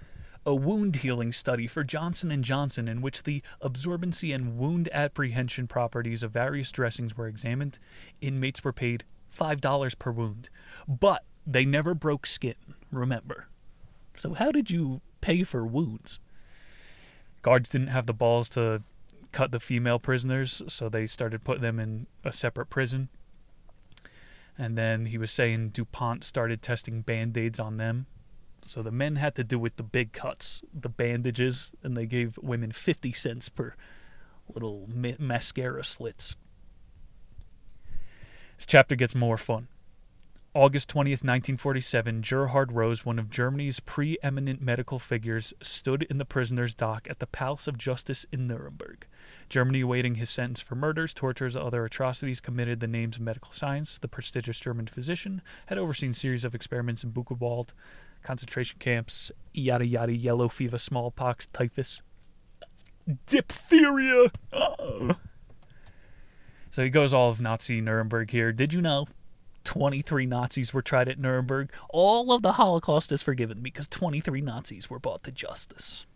A 0.45 0.55
wound 0.55 0.97
healing 0.97 1.33
study 1.33 1.67
for 1.67 1.85
Johnson 1.85 2.43
& 2.43 2.45
Johnson 2.45 2.89
in 2.89 3.03
which 3.03 3.23
the 3.23 3.43
absorbency 3.63 4.35
and 4.35 4.57
wound 4.57 4.89
apprehension 4.93 5.67
properties 5.67 6.23
of 6.23 6.31
various 6.33 6.73
dressings 6.73 7.17
were 7.17 7.29
examined. 7.29 7.79
Inmates 8.21 8.65
were 8.65 8.73
paid 8.73 9.05
$5 9.37 9.99
per 9.99 10.11
wound. 10.11 10.49
But 10.89 11.25
they 11.49 11.65
never 11.65 11.95
broke 11.95 12.27
skin, 12.27 12.55
remember. 12.93 13.49
So, 14.15 14.35
how 14.35 14.53
did 14.53 14.71
you 14.71 15.01
pay 15.21 15.45
for 15.45 15.67
wounds? 15.67 16.21
Guards 17.41 17.69
didn't 17.71 17.89
have 17.89 18.07
the 18.07 18.13
balls 18.13 18.49
to 18.51 18.83
cut 19.33 19.51
the 19.51 19.61
female 19.61 19.99
prisoners, 19.99 20.63
so 20.69 20.89
they 20.89 21.07
started 21.07 21.45
putting 21.45 21.63
them 21.63 21.81
in 21.81 22.07
a 22.23 22.33
separate 22.33 22.67
prison. 22.67 23.09
And 24.59 24.77
then 24.77 25.07
he 25.07 25.17
was 25.17 25.31
saying 25.31 25.71
DuPont 25.71 26.25
started 26.25 26.61
testing 26.61 27.01
band 27.01 27.37
aids 27.39 27.59
on 27.61 27.77
them. 27.77 28.07
So 28.63 28.83
the 28.83 28.91
men 28.91 29.17
had 29.17 29.35
to 29.37 29.45
do 29.45 29.59
with 29.59 29.77
the 29.77 29.83
big 29.83 30.13
cuts, 30.13 30.63
the 30.75 30.89
bandages, 30.89 31.75
and 31.83 31.97
they 31.97 32.07
gave 32.07 32.39
women 32.43 32.73
50 32.73 33.13
cents 33.13 33.49
per 33.49 33.75
little 34.53 34.89
ma- 34.93 35.13
mascara 35.19 35.85
slits. 35.85 36.37
This 38.57 38.67
chapter 38.67 38.97
gets 38.97 39.15
more 39.15 39.37
fun. 39.37 39.69
August 40.55 40.89
20th, 40.89 41.23
1947, 41.23 42.23
Gerhard 42.23 42.73
Rose, 42.73 43.05
one 43.05 43.19
of 43.19 43.29
Germany's 43.29 43.81
preeminent 43.81 44.63
medical 44.63 44.99
figures, 44.99 45.53
stood 45.61 46.05
in 46.05 46.17
the 46.17 46.25
prisoner's 46.25 46.75
dock 46.75 47.07
at 47.11 47.19
the 47.19 47.27
Palace 47.27 47.69
of 47.69 47.77
Justice 47.77 48.25
in 48.33 48.47
Nuremberg. 48.47 49.07
Germany 49.51 49.83
awaiting 49.83 50.15
his 50.15 50.31
sentence 50.31 50.63
for 50.63 50.75
murders, 50.75 51.13
tortures, 51.13 51.55
other 51.55 51.85
atrocities 51.85 52.41
committed 52.41 52.81
the 52.81 52.87
names 52.87 53.17
of 53.17 53.23
medical 53.23 53.53
science. 53.53 53.99
The 53.99 54.09
prestigious 54.09 54.59
German 54.59 54.87
physician 54.87 55.43
had 55.67 55.77
overseen 55.77 56.15
series 56.15 56.47
of 56.47 56.55
experiments 56.55 57.05
in 57.05 57.13
Buchenwald, 57.13 57.69
concentration 58.23 58.79
camps, 58.79 59.31
yada 59.53 59.87
yada, 59.87 60.15
yellow 60.15 60.49
fever, 60.49 60.79
smallpox, 60.79 61.47
typhus, 61.53 62.01
diphtheria. 63.27 64.31
So 66.71 66.85
he 66.85 66.91
goes 66.91 67.15
all 67.15 67.31
of 67.31 67.41
Nazi 67.41 67.81
Nuremberg 67.81 68.31
here. 68.31 68.53
Did 68.53 68.75
you 68.75 68.83
know 68.83 69.09
23 69.69 70.25
Nazis 70.25 70.73
were 70.73 70.81
tried 70.81 71.11
at 71.11 71.19
Nuremberg? 71.19 71.71
All 71.91 72.33
of 72.33 72.41
the 72.41 72.53
Holocaust 72.53 73.13
is 73.13 73.23
forgiven 73.23 73.61
because 73.61 73.87
23 73.87 74.41
Nazis 74.41 74.89
were 74.89 74.99
brought 74.99 75.25
to 75.25 75.31
justice. 75.31 76.07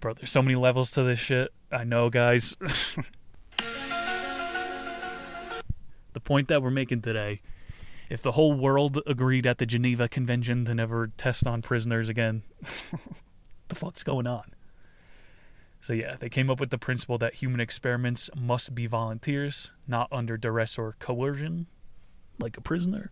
Bro, 0.00 0.14
there's 0.14 0.32
so 0.32 0.42
many 0.42 0.56
levels 0.56 0.90
to 0.90 1.04
this 1.04 1.20
shit. 1.20 1.52
I 1.70 1.84
know, 1.84 2.10
guys. 2.10 2.56
the 6.14 6.20
point 6.20 6.48
that 6.48 6.64
we're 6.64 6.72
making 6.72 7.02
today 7.02 7.42
if 8.08 8.22
the 8.22 8.32
whole 8.32 8.54
world 8.54 8.98
agreed 9.06 9.46
at 9.46 9.58
the 9.58 9.66
Geneva 9.66 10.08
Convention 10.08 10.64
to 10.64 10.74
never 10.74 11.12
test 11.16 11.46
on 11.46 11.62
prisoners 11.62 12.08
again, 12.08 12.42
the 13.68 13.76
fuck's 13.76 14.02
going 14.02 14.26
on? 14.26 14.50
So 15.80 15.94
yeah, 15.94 16.16
they 16.18 16.28
came 16.28 16.50
up 16.50 16.60
with 16.60 16.70
the 16.70 16.78
principle 16.78 17.18
that 17.18 17.34
human 17.34 17.60
experiments 17.60 18.28
must 18.36 18.74
be 18.74 18.86
volunteers, 18.86 19.70
not 19.88 20.08
under 20.12 20.36
duress 20.36 20.78
or 20.78 20.94
coercion, 20.98 21.66
like 22.38 22.56
a 22.56 22.60
prisoner. 22.60 23.10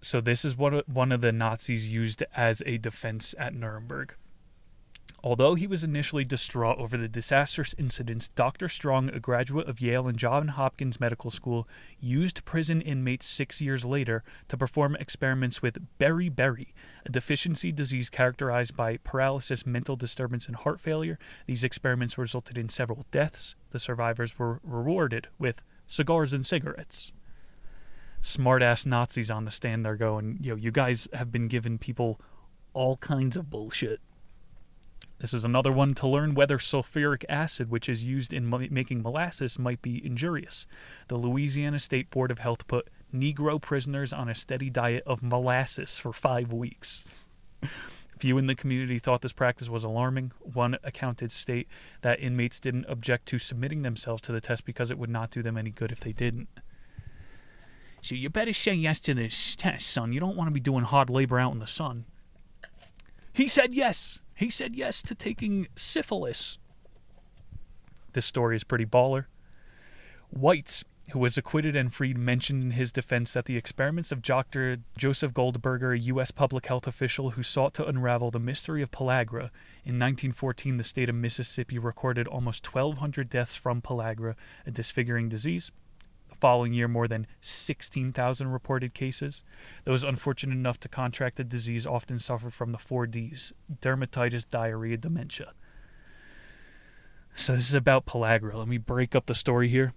So 0.00 0.20
this 0.20 0.44
is 0.44 0.56
what 0.56 0.88
one 0.88 1.10
of 1.10 1.20
the 1.20 1.32
Nazis 1.32 1.88
used 1.88 2.22
as 2.34 2.62
a 2.64 2.78
defense 2.78 3.34
at 3.38 3.54
Nuremberg. 3.54 4.14
Although 5.22 5.54
he 5.54 5.66
was 5.66 5.82
initially 5.82 6.24
distraught 6.24 6.78
over 6.78 6.96
the 6.96 7.08
disastrous 7.08 7.74
incidents, 7.78 8.28
Dr. 8.28 8.68
Strong, 8.68 9.10
a 9.10 9.20
graduate 9.20 9.68
of 9.68 9.80
Yale 9.80 10.08
and 10.08 10.18
Johns 10.18 10.52
Hopkins 10.52 11.00
Medical 11.00 11.30
School, 11.30 11.66
used 11.98 12.44
prison 12.44 12.80
inmates 12.80 13.26
six 13.26 13.60
years 13.60 13.84
later 13.84 14.22
to 14.48 14.56
perform 14.56 14.96
experiments 14.96 15.62
with 15.62 15.84
beriberi, 15.98 16.68
a 17.04 17.10
deficiency 17.10 17.72
disease 17.72 18.10
characterized 18.10 18.76
by 18.76 18.98
paralysis, 18.98 19.66
mental 19.66 19.96
disturbance, 19.96 20.46
and 20.46 20.56
heart 20.56 20.80
failure. 20.80 21.18
These 21.46 21.64
experiments 21.64 22.18
resulted 22.18 22.56
in 22.56 22.68
several 22.68 23.04
deaths. 23.10 23.56
The 23.70 23.80
survivors 23.80 24.38
were 24.38 24.60
rewarded 24.62 25.28
with 25.38 25.62
cigars 25.86 26.32
and 26.32 26.44
cigarettes. 26.44 27.12
Smart 28.22 28.62
ass 28.62 28.86
Nazis 28.86 29.30
on 29.30 29.44
the 29.44 29.50
stand 29.50 29.84
there 29.84 29.96
going, 29.96 30.38
yo, 30.40 30.56
you 30.56 30.70
guys 30.70 31.06
have 31.12 31.30
been 31.30 31.48
giving 31.48 31.78
people 31.78 32.20
all 32.74 32.96
kinds 32.96 33.36
of 33.36 33.50
bullshit. 33.50 34.00
This 35.18 35.32
is 35.32 35.44
another 35.44 35.72
one 35.72 35.94
to 35.94 36.06
learn 36.06 36.34
whether 36.34 36.58
sulfuric 36.58 37.24
acid, 37.28 37.70
which 37.70 37.88
is 37.88 38.04
used 38.04 38.32
in 38.32 38.50
making 38.70 39.02
molasses, 39.02 39.58
might 39.58 39.80
be 39.80 40.04
injurious. 40.04 40.66
The 41.08 41.16
Louisiana 41.16 41.78
State 41.78 42.10
Board 42.10 42.30
of 42.30 42.38
Health 42.38 42.66
put 42.66 42.88
Negro 43.14 43.60
prisoners 43.60 44.12
on 44.12 44.28
a 44.28 44.34
steady 44.34 44.68
diet 44.68 45.04
of 45.06 45.22
molasses 45.22 45.98
for 45.98 46.12
five 46.12 46.52
weeks. 46.52 47.20
Few 48.18 48.38
in 48.38 48.46
the 48.46 48.54
community 48.54 48.98
thought 48.98 49.22
this 49.22 49.32
practice 49.32 49.68
was 49.68 49.84
alarming. 49.84 50.32
One 50.40 50.78
accounted 50.84 51.30
state 51.32 51.68
that 52.02 52.20
inmates 52.20 52.60
didn't 52.60 52.86
object 52.88 53.26
to 53.26 53.38
submitting 53.38 53.82
themselves 53.82 54.22
to 54.22 54.32
the 54.32 54.40
test 54.40 54.64
because 54.64 54.90
it 54.90 54.98
would 54.98 55.10
not 55.10 55.30
do 55.30 55.42
them 55.42 55.56
any 55.56 55.70
good 55.70 55.92
if 55.92 56.00
they 56.00 56.12
didn't. 56.12 56.48
So 58.02 58.14
you 58.14 58.30
better 58.30 58.52
say 58.52 58.74
yes 58.74 59.00
to 59.00 59.14
this 59.14 59.56
test, 59.56 59.88
son. 59.88 60.12
You 60.12 60.20
don't 60.20 60.36
want 60.36 60.48
to 60.48 60.52
be 60.52 60.60
doing 60.60 60.84
hard 60.84 61.10
labor 61.10 61.38
out 61.38 61.52
in 61.52 61.58
the 61.58 61.66
sun. 61.66 62.04
He 63.32 63.48
said 63.48 63.74
yes. 63.74 64.20
He 64.36 64.50
said 64.50 64.76
yes 64.76 65.02
to 65.04 65.14
taking 65.14 65.66
syphilis. 65.76 66.58
This 68.12 68.26
story 68.26 68.54
is 68.54 68.64
pretty 68.64 68.84
baller. 68.84 69.24
Whites, 70.28 70.84
who 71.12 71.20
was 71.20 71.38
acquitted 71.38 71.74
and 71.74 71.92
freed, 71.92 72.18
mentioned 72.18 72.62
in 72.62 72.70
his 72.72 72.92
defense 72.92 73.32
that 73.32 73.46
the 73.46 73.56
experiments 73.56 74.12
of 74.12 74.20
Dr. 74.20 74.80
Joseph 74.98 75.32
Goldberger, 75.32 75.92
a 75.92 75.98
U.S. 75.98 76.32
public 76.32 76.66
health 76.66 76.86
official 76.86 77.30
who 77.30 77.42
sought 77.42 77.72
to 77.74 77.86
unravel 77.86 78.30
the 78.30 78.38
mystery 78.38 78.82
of 78.82 78.90
pellagra, 78.90 79.50
in 79.84 79.98
1914 79.98 80.76
the 80.76 80.84
state 80.84 81.08
of 81.08 81.14
Mississippi 81.14 81.78
recorded 81.78 82.28
almost 82.28 82.74
1,200 82.74 83.30
deaths 83.30 83.56
from 83.56 83.80
pellagra, 83.80 84.34
a 84.66 84.70
disfiguring 84.70 85.30
disease. 85.30 85.72
Following 86.40 86.72
year, 86.72 86.88
more 86.88 87.08
than 87.08 87.26
16,000 87.40 88.48
reported 88.48 88.94
cases. 88.94 89.42
Those 89.84 90.04
unfortunate 90.04 90.54
enough 90.54 90.78
to 90.80 90.88
contract 90.88 91.36
the 91.36 91.44
disease 91.44 91.86
often 91.86 92.18
suffer 92.18 92.50
from 92.50 92.72
the 92.72 92.78
four 92.78 93.06
Ds 93.06 93.52
dermatitis, 93.80 94.48
diarrhea, 94.48 94.96
dementia. 94.96 95.52
So, 97.34 97.54
this 97.54 97.68
is 97.68 97.74
about 97.74 98.06
pellagra. 98.06 98.54
Let 98.54 98.68
me 98.68 98.78
break 98.78 99.14
up 99.14 99.26
the 99.26 99.34
story 99.34 99.68
here. 99.68 99.92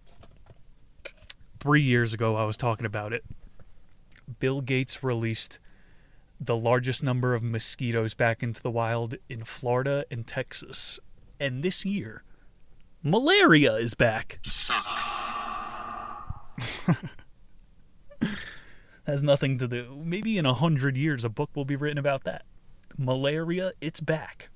Three 1.59 1.81
years 1.81 2.13
ago, 2.13 2.35
I 2.35 2.45
was 2.45 2.57
talking 2.57 2.85
about 2.85 3.13
it. 3.13 3.23
Bill 4.39 4.61
Gates 4.61 5.03
released 5.03 5.59
the 6.39 6.55
largest 6.55 7.03
number 7.03 7.33
of 7.33 7.43
mosquitoes 7.43 8.13
back 8.13 8.41
into 8.41 8.61
the 8.61 8.71
wild 8.71 9.15
in 9.27 9.43
Florida 9.43 10.05
and 10.09 10.25
Texas. 10.25 10.99
And 11.39 11.63
this 11.63 11.85
year, 11.85 12.23
malaria 13.03 13.73
is 13.75 13.93
back. 13.93 14.39
Has 19.05 19.23
nothing 19.23 19.57
to 19.57 19.67
do. 19.67 20.01
Maybe 20.03 20.37
in 20.37 20.45
a 20.45 20.53
hundred 20.53 20.95
years, 20.97 21.25
a 21.25 21.29
book 21.29 21.49
will 21.55 21.65
be 21.65 21.75
written 21.75 21.97
about 21.97 22.23
that. 22.25 22.45
Malaria, 22.97 23.71
it's 23.81 23.99
back. 23.99 24.49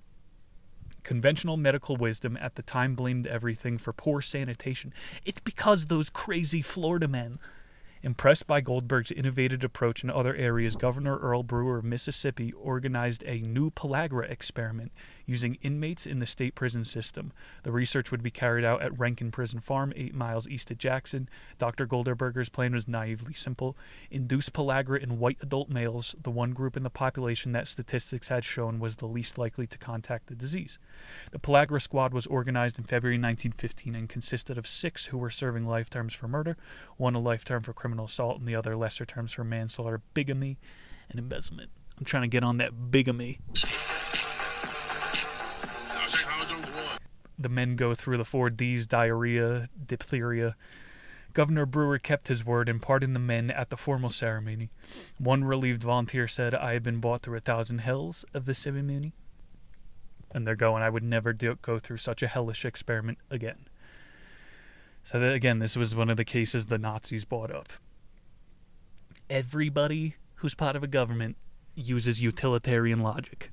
Conventional 1.04 1.58
medical 1.58 1.98
wisdom 1.98 2.38
at 2.40 2.56
the 2.56 2.62
time 2.62 2.96
blamed 2.96 3.28
everything 3.28 3.78
for 3.78 3.94
poor 3.94 4.22
sanitation. 4.22 4.94
It's 5.26 5.40
because 5.40 5.88
those 5.88 6.10
crazy 6.10 6.62
Florida 6.62 7.08
men. 7.08 7.40
Impressed 8.04 8.48
by 8.48 8.60
Goldberg's 8.60 9.12
innovative 9.12 9.64
approach 9.64 10.04
in 10.04 10.10
other 10.10 10.36
areas, 10.36 10.76
Governor 10.76 11.18
Earl 11.18 11.44
Brewer 11.44 11.78
of 11.78 11.86
Mississippi 11.86 12.52
organized 12.52 13.24
a 13.26 13.40
new 13.40 13.72
pellagra 13.72 14.30
experiment 14.30 14.92
using 15.26 15.58
inmates 15.62 16.06
in 16.06 16.20
the 16.20 16.26
state 16.26 16.56
prison 16.56 16.84
system. 16.84 17.32
The 17.64 17.72
research 17.72 18.12
would 18.12 18.24
be 18.24 18.32
carried 18.32 18.66
out 18.66 18.82
at 18.82 18.98
Rankin 18.98 19.32
Prison 19.32 19.60
Farm, 19.60 19.94
eight 19.96 20.14
miles 20.14 20.48
east 20.48 20.72
of 20.72 20.78
Jackson. 20.78 21.30
Dr. 21.58 21.86
Goldberger's 21.86 22.50
plan 22.50 22.74
was 22.74 22.88
naively 22.88 23.34
simple 23.34 23.78
induce 24.12 24.50
pellagra 24.50 25.02
in 25.02 25.20
white 25.20 25.38
adult 25.42 25.70
males, 25.70 26.16
the 26.22 26.32
one 26.32 26.52
group 26.52 26.78
in 26.78 26.84
the 26.84 26.90
population 26.90 27.52
that 27.52 27.68
statistics 27.68 28.30
had 28.30 28.44
shown 28.44 28.80
was 28.80 28.98
the 28.98 29.08
least 29.08 29.38
likely 29.38 29.68
to 29.68 29.78
contact 29.78 30.28
the 30.28 30.36
disease. 30.36 30.78
The 31.32 31.40
pellagra 31.40 31.82
squad 31.82 32.14
was 32.14 32.28
organized 32.28 32.78
in 32.78 32.84
February 32.84 33.16
1915 33.16 33.96
and 33.96 34.10
consisted 34.10 34.58
of 34.58 34.68
six 34.68 35.06
who 35.06 35.18
were 35.18 35.30
serving 35.30 35.66
life 35.66 35.90
terms 35.90 36.14
for 36.14 36.28
murder, 36.28 36.58
one 36.98 37.16
a 37.16 37.20
life 37.20 37.46
term 37.46 37.64
for 37.64 37.74
criminal 37.74 38.06
assault, 38.06 38.40
and 38.40 38.48
the 38.48 38.56
other 38.56 38.76
lesser 38.76 39.06
terms 39.06 39.34
for 39.34 39.44
manslaughter, 39.44 40.02
bigamy, 40.14 40.58
and 41.10 41.20
embezzlement. 41.20 41.70
I'm 41.98 42.06
trying 42.06 42.24
to 42.24 42.28
get 42.28 42.44
on 42.44 42.58
that 42.58 42.92
bigamy. 42.92 43.40
The 47.38 47.50
men 47.50 47.76
go 47.76 47.94
through 47.96 48.18
the 48.18 48.26
four 48.26 48.50
D's 48.50 48.88
diarrhea, 48.88 49.70
diphtheria. 49.86 50.56
Governor 51.34 51.66
Brewer 51.66 51.98
kept 51.98 52.28
his 52.28 52.46
word 52.46 52.70
and 52.70 52.82
pardoned 52.82 53.16
the 53.16 53.20
men 53.20 53.50
at 53.50 53.70
the 53.70 53.78
formal 53.78 54.12
ceremony. 54.12 54.70
One 55.18 55.44
relieved 55.44 55.84
volunteer 55.84 56.28
said, 56.28 56.54
I 56.54 56.74
have 56.74 56.84
been 56.84 57.00
brought 57.00 57.22
through 57.22 57.38
a 57.38 57.42
thousand 57.42 57.80
hells 57.80 58.24
of 58.34 58.46
the 58.46 58.54
ceremony. 58.54 59.14
And 60.32 60.46
they're 60.46 60.56
going, 60.56 60.84
I 60.84 60.90
would 60.90 61.04
never 61.04 61.34
do, 61.34 61.58
go 61.62 61.80
through 61.80 61.98
such 61.98 62.22
a 62.22 62.28
hellish 62.28 62.66
experiment 62.66 63.18
again. 63.32 63.68
So, 65.04 65.20
that, 65.20 65.34
again, 65.34 65.60
this 65.60 65.76
was 65.76 65.96
one 65.96 66.10
of 66.10 66.18
the 66.18 66.24
cases 66.24 66.68
the 66.68 66.78
Nazis 66.78 67.26
brought 67.26 67.52
up. 67.52 67.70
Everybody 69.30 70.16
who's 70.36 70.56
part 70.56 70.76
of 70.76 70.84
a 70.84 70.88
government 70.88 71.36
uses 71.76 72.22
utilitarian 72.22 73.00
logic. 73.00 73.52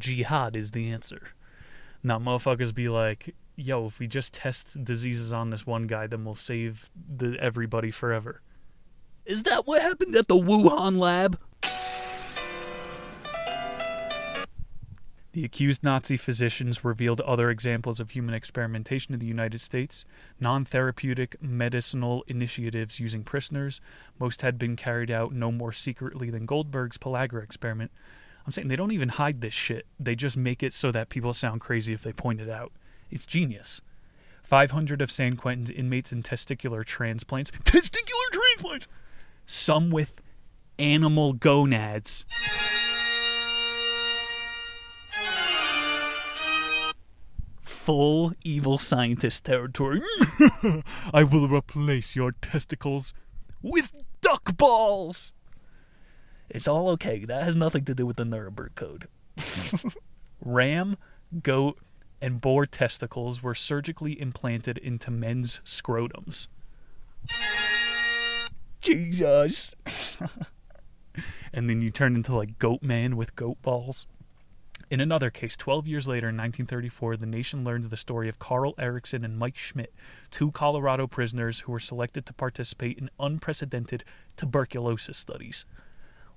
Jihad 0.00 0.56
is 0.56 0.72
the 0.72 0.90
answer. 0.90 1.28
Not 2.02 2.22
motherfuckers 2.22 2.74
be 2.74 2.88
like, 2.88 3.34
yo, 3.56 3.86
if 3.86 3.98
we 3.98 4.06
just 4.06 4.34
test 4.34 4.82
diseases 4.82 5.32
on 5.32 5.50
this 5.50 5.66
one 5.66 5.86
guy, 5.86 6.06
then 6.06 6.24
we'll 6.24 6.34
save 6.34 6.90
the 6.94 7.38
everybody 7.38 7.90
forever. 7.90 8.40
Is 9.26 9.44
that 9.44 9.66
what 9.66 9.82
happened 9.82 10.16
at 10.16 10.28
the 10.28 10.36
Wuhan 10.36 10.98
lab? 10.98 11.38
The 15.32 15.44
accused 15.44 15.84
Nazi 15.84 16.16
physicians 16.16 16.84
revealed 16.84 17.20
other 17.20 17.50
examples 17.50 18.00
of 18.00 18.10
human 18.10 18.34
experimentation 18.34 19.14
in 19.14 19.20
the 19.20 19.28
United 19.28 19.60
States, 19.60 20.04
non 20.40 20.64
therapeutic 20.64 21.40
medicinal 21.40 22.24
initiatives 22.26 22.98
using 22.98 23.22
prisoners. 23.22 23.80
Most 24.18 24.42
had 24.42 24.58
been 24.58 24.74
carried 24.74 25.10
out 25.10 25.32
no 25.32 25.52
more 25.52 25.70
secretly 25.70 26.30
than 26.30 26.46
Goldberg's 26.46 26.98
Pellagra 26.98 27.44
experiment. 27.44 27.92
I'm 28.50 28.52
saying 28.52 28.66
they 28.66 28.74
don't 28.74 28.90
even 28.90 29.10
hide 29.10 29.42
this 29.42 29.54
shit, 29.54 29.86
they 30.00 30.16
just 30.16 30.36
make 30.36 30.60
it 30.60 30.74
so 30.74 30.90
that 30.90 31.08
people 31.08 31.32
sound 31.32 31.60
crazy 31.60 31.92
if 31.92 32.02
they 32.02 32.12
point 32.12 32.40
it 32.40 32.50
out. 32.50 32.72
It's 33.08 33.24
genius. 33.24 33.80
500 34.42 35.00
of 35.00 35.08
San 35.08 35.36
Quentin's 35.36 35.70
inmates 35.70 36.10
in 36.10 36.24
testicular 36.24 36.84
transplants. 36.84 37.52
Testicular 37.64 38.32
transplants! 38.32 38.88
Some 39.46 39.90
with 39.90 40.20
animal 40.80 41.32
gonads. 41.32 42.26
Full 47.60 48.32
evil 48.42 48.78
scientist 48.78 49.44
territory. 49.44 50.02
I 51.14 51.22
will 51.22 51.46
replace 51.48 52.16
your 52.16 52.32
testicles 52.32 53.14
with 53.62 53.94
duck 54.20 54.56
balls. 54.56 55.34
It's 56.50 56.68
all 56.68 56.88
okay. 56.90 57.24
That 57.24 57.44
has 57.44 57.56
nothing 57.56 57.84
to 57.84 57.94
do 57.94 58.04
with 58.06 58.16
the 58.16 58.24
Nuremberg 58.24 58.74
Code. 58.74 59.06
Ram, 60.44 60.96
goat, 61.42 61.78
and 62.20 62.40
boar 62.40 62.66
testicles 62.66 63.42
were 63.42 63.54
surgically 63.54 64.20
implanted 64.20 64.78
into 64.78 65.10
men's 65.10 65.60
scrotums. 65.64 66.48
Jesus. 68.80 69.74
and 71.52 71.70
then 71.70 71.80
you 71.80 71.90
turn 71.90 72.16
into 72.16 72.34
like 72.34 72.58
goat 72.58 72.82
man 72.82 73.16
with 73.16 73.36
goat 73.36 73.60
balls. 73.62 74.06
In 74.90 75.00
another 75.00 75.30
case, 75.30 75.56
12 75.56 75.86
years 75.86 76.08
later 76.08 76.30
in 76.30 76.36
1934, 76.36 77.16
the 77.16 77.26
nation 77.26 77.62
learned 77.62 77.84
the 77.84 77.96
story 77.96 78.28
of 78.28 78.40
Carl 78.40 78.74
Erickson 78.76 79.24
and 79.24 79.38
Mike 79.38 79.56
Schmidt, 79.56 79.94
two 80.32 80.50
Colorado 80.50 81.06
prisoners 81.06 81.60
who 81.60 81.70
were 81.70 81.78
selected 81.78 82.26
to 82.26 82.32
participate 82.32 82.98
in 82.98 83.08
unprecedented 83.20 84.02
tuberculosis 84.36 85.16
studies. 85.16 85.64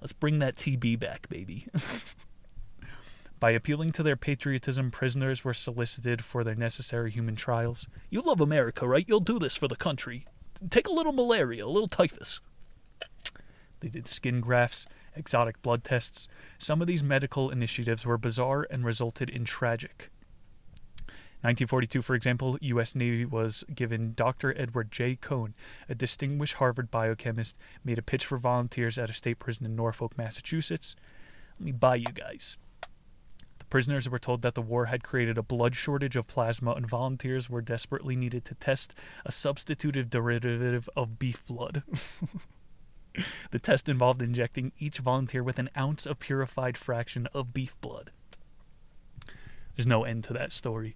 Let's 0.03 0.11
bring 0.11 0.39
that 0.39 0.57
TB 0.57 0.99
back, 0.99 1.29
baby. 1.29 1.65
By 3.39 3.51
appealing 3.51 3.91
to 3.91 4.03
their 4.03 4.17
patriotism, 4.17 4.91
prisoners 4.91 5.45
were 5.45 5.53
solicited 5.53 6.25
for 6.25 6.43
their 6.43 6.55
necessary 6.55 7.09
human 7.09 7.37
trials. 7.37 7.87
You 8.09 8.19
love 8.19 8.41
America, 8.41 8.85
right? 8.85 9.05
You'll 9.07 9.21
do 9.21 9.39
this 9.39 9.55
for 9.55 9.69
the 9.69 9.77
country. 9.77 10.25
Take 10.69 10.89
a 10.89 10.91
little 10.91 11.13
malaria, 11.13 11.65
a 11.65 11.67
little 11.67 11.87
typhus. 11.87 12.41
They 13.79 13.87
did 13.87 14.09
skin 14.09 14.41
grafts, 14.41 14.87
exotic 15.15 15.61
blood 15.61 15.85
tests. 15.85 16.27
Some 16.57 16.81
of 16.81 16.87
these 16.87 17.01
medical 17.01 17.49
initiatives 17.49 18.05
were 18.05 18.17
bizarre 18.17 18.67
and 18.69 18.83
resulted 18.83 19.29
in 19.29 19.45
tragic. 19.45 20.11
1942, 21.43 22.01
for 22.01 22.15
example, 22.15 22.57
U.S. 22.61 22.95
Navy 22.95 23.25
was 23.25 23.65
given 23.75 24.13
Dr. 24.13 24.57
Edward 24.57 24.93
J. 24.93 25.17
Cohn, 25.17 25.53
a 25.89 25.93
distinguished 25.93 26.53
Harvard 26.53 26.89
biochemist, 26.89 27.57
made 27.83 27.97
a 27.97 28.01
pitch 28.01 28.25
for 28.25 28.37
volunteers 28.37 28.97
at 28.97 29.09
a 29.09 29.13
state 29.13 29.39
prison 29.39 29.65
in 29.65 29.75
Norfolk, 29.75 30.17
Massachusetts. 30.17 30.95
Let 31.59 31.65
me 31.65 31.71
buy 31.73 31.95
you 31.95 32.05
guys. 32.13 32.55
The 33.59 33.65
prisoners 33.65 34.07
were 34.07 34.19
told 34.19 34.41
that 34.41 34.55
the 34.55 34.61
war 34.61 34.85
had 34.85 35.03
created 35.03 35.37
a 35.37 35.43
blood 35.43 35.75
shortage 35.75 36.15
of 36.15 36.27
plasma, 36.27 36.71
and 36.75 36.87
volunteers 36.87 37.49
were 37.49 37.61
desperately 37.61 38.15
needed 38.15 38.45
to 38.45 38.55
test 38.55 38.93
a 39.25 39.31
substitutive 39.33 40.09
derivative 40.09 40.89
of 40.95 41.19
beef 41.19 41.45
blood. 41.45 41.83
the 43.51 43.59
test 43.59 43.89
involved 43.89 44.21
injecting 44.21 44.71
each 44.79 44.99
volunteer 44.99 45.43
with 45.43 45.59
an 45.59 45.69
ounce 45.77 46.05
of 46.05 46.19
purified 46.19 46.77
fraction 46.77 47.27
of 47.33 47.53
beef 47.53 47.75
blood. 47.81 48.11
There's 49.75 49.87
no 49.87 50.05
end 50.05 50.23
to 50.25 50.33
that 50.33 50.53
story. 50.53 50.95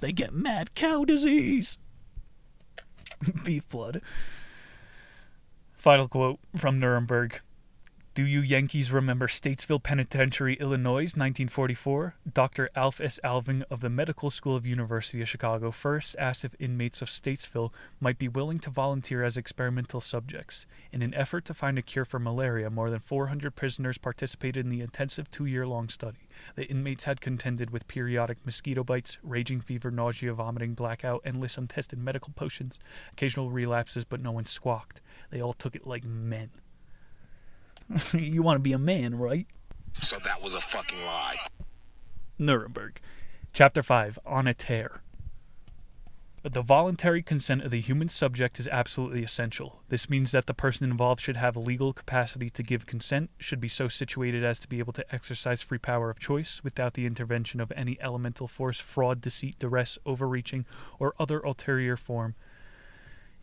They 0.00 0.12
get 0.12 0.32
mad 0.32 0.74
cow 0.74 1.04
disease. 1.04 1.78
beef 3.44 3.68
blood. 3.68 4.00
Final 5.76 6.08
quote 6.08 6.38
from 6.56 6.78
Nuremberg. 6.78 7.40
Do 8.18 8.26
you 8.26 8.40
Yankees 8.40 8.90
remember 8.90 9.28
Statesville 9.28 9.80
Penitentiary, 9.80 10.54
Illinois, 10.54 11.14
1944? 11.14 12.16
Dr. 12.34 12.68
Alf 12.74 13.00
S. 13.00 13.20
Alving 13.22 13.62
of 13.70 13.78
the 13.78 13.88
Medical 13.88 14.28
School 14.32 14.56
of 14.56 14.66
University 14.66 15.22
of 15.22 15.28
Chicago 15.28 15.70
first 15.70 16.16
asked 16.18 16.44
if 16.44 16.56
inmates 16.58 17.00
of 17.00 17.06
Statesville 17.06 17.70
might 18.00 18.18
be 18.18 18.26
willing 18.26 18.58
to 18.58 18.70
volunteer 18.70 19.22
as 19.22 19.36
experimental 19.36 20.00
subjects. 20.00 20.66
In 20.90 21.00
an 21.00 21.14
effort 21.14 21.44
to 21.44 21.54
find 21.54 21.78
a 21.78 21.82
cure 21.82 22.04
for 22.04 22.18
malaria, 22.18 22.70
more 22.70 22.90
than 22.90 22.98
400 22.98 23.54
prisoners 23.54 23.98
participated 23.98 24.64
in 24.64 24.70
the 24.72 24.80
intensive 24.80 25.30
two-year-long 25.30 25.88
study. 25.88 26.26
The 26.56 26.66
inmates 26.66 27.04
had 27.04 27.20
contended 27.20 27.70
with 27.70 27.86
periodic 27.86 28.44
mosquito 28.44 28.82
bites, 28.82 29.18
raging 29.22 29.60
fever, 29.60 29.92
nausea, 29.92 30.34
vomiting, 30.34 30.74
blackout, 30.74 31.22
endless 31.24 31.56
untested 31.56 32.00
medical 32.00 32.32
potions, 32.32 32.80
occasional 33.12 33.52
relapses, 33.52 34.04
but 34.04 34.20
no 34.20 34.32
one 34.32 34.46
squawked. 34.46 35.00
They 35.30 35.40
all 35.40 35.52
took 35.52 35.76
it 35.76 35.86
like 35.86 36.02
men. 36.02 36.50
you 38.12 38.42
want 38.42 38.56
to 38.56 38.62
be 38.62 38.72
a 38.72 38.78
man, 38.78 39.16
right? 39.16 39.46
So 39.94 40.18
that 40.24 40.42
was 40.42 40.54
a 40.54 40.60
fucking 40.60 41.04
lie. 41.04 41.36
Nuremberg. 42.38 43.00
Chapter 43.52 43.82
5 43.82 44.18
On 44.26 44.46
a 44.46 44.54
Tear. 44.54 45.02
The 46.44 46.62
voluntary 46.62 47.22
consent 47.22 47.62
of 47.62 47.72
the 47.72 47.80
human 47.80 48.08
subject 48.08 48.60
is 48.60 48.68
absolutely 48.68 49.24
essential. 49.24 49.82
This 49.88 50.08
means 50.08 50.30
that 50.30 50.46
the 50.46 50.54
person 50.54 50.88
involved 50.88 51.20
should 51.20 51.36
have 51.36 51.56
legal 51.56 51.92
capacity 51.92 52.48
to 52.50 52.62
give 52.62 52.86
consent, 52.86 53.30
should 53.38 53.60
be 53.60 53.68
so 53.68 53.88
situated 53.88 54.44
as 54.44 54.60
to 54.60 54.68
be 54.68 54.78
able 54.78 54.92
to 54.92 55.14
exercise 55.14 55.62
free 55.62 55.78
power 55.78 56.10
of 56.10 56.20
choice 56.20 56.62
without 56.62 56.94
the 56.94 57.06
intervention 57.06 57.60
of 57.60 57.72
any 57.74 58.00
elemental 58.00 58.46
force, 58.46 58.78
fraud, 58.78 59.20
deceit, 59.20 59.58
duress, 59.58 59.98
overreaching, 60.06 60.64
or 61.00 61.12
other 61.18 61.40
ulterior 61.40 61.96
form. 61.96 62.36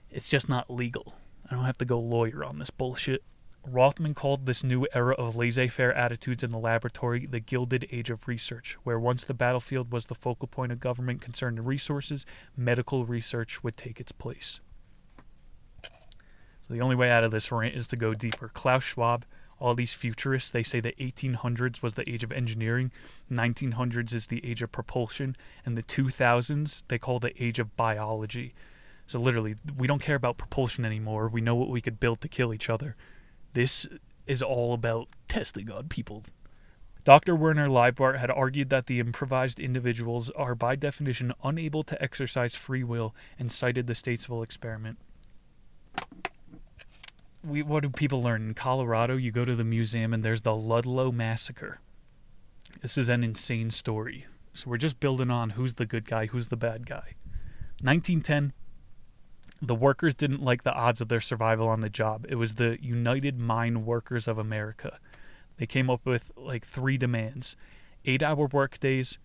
It's 0.09 0.29
just 0.29 0.47
not 0.47 0.71
legal. 0.71 1.15
I 1.51 1.53
don't 1.53 1.65
have 1.65 1.77
to 1.79 1.85
go 1.85 1.99
lawyer 1.99 2.45
on 2.45 2.59
this 2.59 2.69
bullshit. 2.69 3.23
Rothman 3.67 4.13
called 4.13 4.45
this 4.45 4.63
new 4.63 4.87
era 4.93 5.15
of 5.15 5.35
laissez 5.35 5.67
faire 5.67 5.93
attitudes 5.93 6.43
in 6.43 6.51
the 6.51 6.59
laboratory 6.59 7.25
the 7.25 7.39
Gilded 7.39 7.87
Age 7.91 8.09
of 8.09 8.27
Research, 8.27 8.77
where 8.83 8.99
once 8.99 9.23
the 9.23 9.33
battlefield 9.33 9.91
was 9.91 10.05
the 10.05 10.15
focal 10.15 10.47
point 10.47 10.71
of 10.71 10.79
government 10.79 11.21
concerned 11.21 11.57
in 11.57 11.65
resources, 11.65 12.25
medical 12.55 13.05
research 13.05 13.63
would 13.63 13.77
take 13.77 13.99
its 13.99 14.11
place. 14.11 14.59
So 15.81 16.73
the 16.73 16.81
only 16.81 16.95
way 16.95 17.11
out 17.11 17.23
of 17.23 17.31
this 17.31 17.51
rant 17.51 17.75
is 17.75 17.87
to 17.89 17.95
go 17.95 18.13
deeper. 18.13 18.49
Klaus 18.49 18.83
Schwab, 18.83 19.25
all 19.59 19.75
these 19.75 19.93
futurists, 19.93 20.51
they 20.51 20.63
say 20.63 20.79
the 20.79 20.95
1800s 20.99 21.81
was 21.81 21.93
the 21.93 22.09
age 22.09 22.23
of 22.23 22.31
engineering, 22.31 22.91
1900s 23.31 24.13
is 24.13 24.27
the 24.27 24.43
age 24.45 24.61
of 24.61 24.71
propulsion, 24.71 25.35
and 25.65 25.77
the 25.77 25.83
2000s 25.83 26.83
they 26.87 26.97
call 26.97 27.19
the 27.19 27.43
age 27.43 27.59
of 27.59 27.75
biology. 27.75 28.53
So 29.07 29.19
literally, 29.19 29.55
we 29.77 29.87
don't 29.87 30.01
care 30.01 30.15
about 30.15 30.37
propulsion 30.37 30.85
anymore. 30.85 31.27
We 31.27 31.41
know 31.41 31.55
what 31.55 31.69
we 31.69 31.81
could 31.81 31.99
build 31.99 32.21
to 32.21 32.27
kill 32.27 32.53
each 32.53 32.69
other. 32.69 32.95
This 33.55 33.87
is 34.27 34.41
all 34.41 34.73
about 34.73 35.07
testing 35.29 35.71
on 35.71 35.87
people. 35.87 36.23
Dr. 37.05 37.37
Werner 37.37 37.69
Leibart 37.69 38.17
had 38.17 38.29
argued 38.29 38.69
that 38.69 38.87
the 38.87 38.99
improvised 38.99 39.61
individuals 39.61 40.29
are 40.31 40.55
by 40.55 40.75
definition 40.75 41.31
unable 41.41 41.81
to 41.83 42.01
exercise 42.03 42.55
free 42.55 42.83
will 42.83 43.15
and 43.39 43.49
cited 43.49 43.87
the 43.87 43.93
Statesville 43.93 44.43
experiment. 44.43 44.97
We, 47.45 47.63
what 47.63 47.83
do 47.83 47.89
people 47.89 48.21
learn? 48.21 48.49
In 48.49 48.53
Colorado, 48.55 49.15
you 49.15 49.31
go 49.31 49.45
to 49.45 49.55
the 49.55 49.63
museum 49.63 50.13
and 50.13 50.21
there's 50.21 50.41
the 50.41 50.55
Ludlow 50.55 51.13
Massacre. 51.13 51.79
This 52.81 52.97
is 52.97 53.07
an 53.07 53.23
insane 53.23 53.69
story. 53.69 54.25
So 54.53 54.69
we're 54.69 54.77
just 54.77 54.99
building 54.99 55.31
on 55.31 55.51
who's 55.51 55.75
the 55.75 55.85
good 55.85 56.03
guy, 56.03 56.25
who's 56.25 56.49
the 56.49 56.57
bad 56.57 56.85
guy. 56.85 57.15
1910, 57.79 58.51
the 59.61 59.75
workers 59.75 60.13
didn't 60.13 60.43
like 60.43 60.63
the 60.63 60.73
odds 60.73 61.01
of 61.01 61.09
their 61.09 61.21
survival 61.21 61.67
on 61.67 61.81
the 61.81 61.89
job. 61.89 62.25
It 62.29 62.35
was 62.35 62.55
the 62.55 62.77
United 62.81 63.39
Mine 63.39 63.85
Workers 63.85 64.27
of 64.27 64.37
America. 64.37 64.99
They 65.57 65.65
came 65.65 65.89
up 65.89 66.05
with 66.05 66.31
like 66.35 66.65
three 66.65 66.97
demands 66.97 67.55
eight 68.07 68.21
hour 68.21 68.47
work 68.47 68.79
days, 68.79 69.17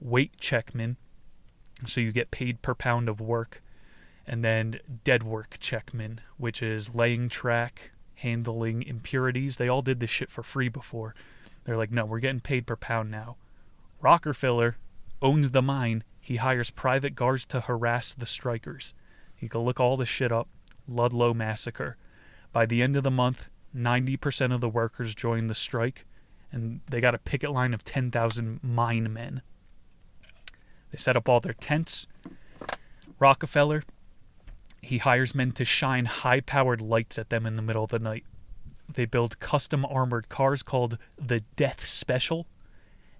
weight 0.00 0.36
checkmen, 0.38 0.96
so 1.86 2.00
you 2.00 2.12
get 2.12 2.30
paid 2.30 2.62
per 2.62 2.74
pound 2.74 3.08
of 3.08 3.20
work, 3.20 3.62
and 4.26 4.44
then 4.44 4.78
dead 5.04 5.22
work 5.22 5.56
checkmen, 5.58 6.20
which 6.36 6.62
is 6.62 6.94
laying 6.94 7.28
track, 7.28 7.92
handling 8.16 8.82
impurities. 8.82 9.56
They 9.56 9.68
all 9.68 9.82
did 9.82 10.00
this 10.00 10.10
shit 10.10 10.30
for 10.30 10.42
free 10.42 10.68
before. 10.68 11.14
They're 11.64 11.76
like, 11.76 11.90
no, 11.90 12.04
we're 12.04 12.20
getting 12.20 12.40
paid 12.40 12.66
per 12.66 12.76
pound 12.76 13.10
now. 13.10 13.36
Rockefeller 14.00 14.76
owns 15.20 15.50
the 15.50 15.62
mine. 15.62 16.04
He 16.20 16.36
hires 16.36 16.70
private 16.70 17.14
guards 17.14 17.44
to 17.46 17.60
harass 17.60 18.14
the 18.14 18.26
strikers. 18.26 18.94
You 19.40 19.48
can 19.48 19.60
look 19.60 19.80
all 19.80 19.96
this 19.96 20.08
shit 20.08 20.32
up. 20.32 20.48
Ludlow 20.88 21.34
Massacre. 21.34 21.96
By 22.52 22.66
the 22.66 22.82
end 22.82 22.96
of 22.96 23.02
the 23.02 23.10
month, 23.10 23.48
90% 23.76 24.54
of 24.54 24.60
the 24.60 24.68
workers 24.68 25.14
joined 25.14 25.50
the 25.50 25.54
strike, 25.54 26.06
and 26.50 26.80
they 26.88 27.00
got 27.00 27.14
a 27.14 27.18
picket 27.18 27.50
line 27.52 27.74
of 27.74 27.84
10,000 27.84 28.60
mine 28.62 29.12
men. 29.12 29.42
They 30.90 30.98
set 30.98 31.16
up 31.16 31.28
all 31.28 31.40
their 31.40 31.52
tents. 31.52 32.06
Rockefeller, 33.18 33.82
he 34.80 34.98
hires 34.98 35.34
men 35.34 35.52
to 35.52 35.64
shine 35.64 36.06
high 36.06 36.40
powered 36.40 36.80
lights 36.80 37.18
at 37.18 37.30
them 37.30 37.44
in 37.46 37.56
the 37.56 37.62
middle 37.62 37.84
of 37.84 37.90
the 37.90 37.98
night. 37.98 38.24
They 38.90 39.04
build 39.04 39.38
custom 39.38 39.84
armored 39.84 40.28
cars 40.30 40.62
called 40.62 40.96
the 41.16 41.40
Death 41.56 41.84
Special, 41.84 42.46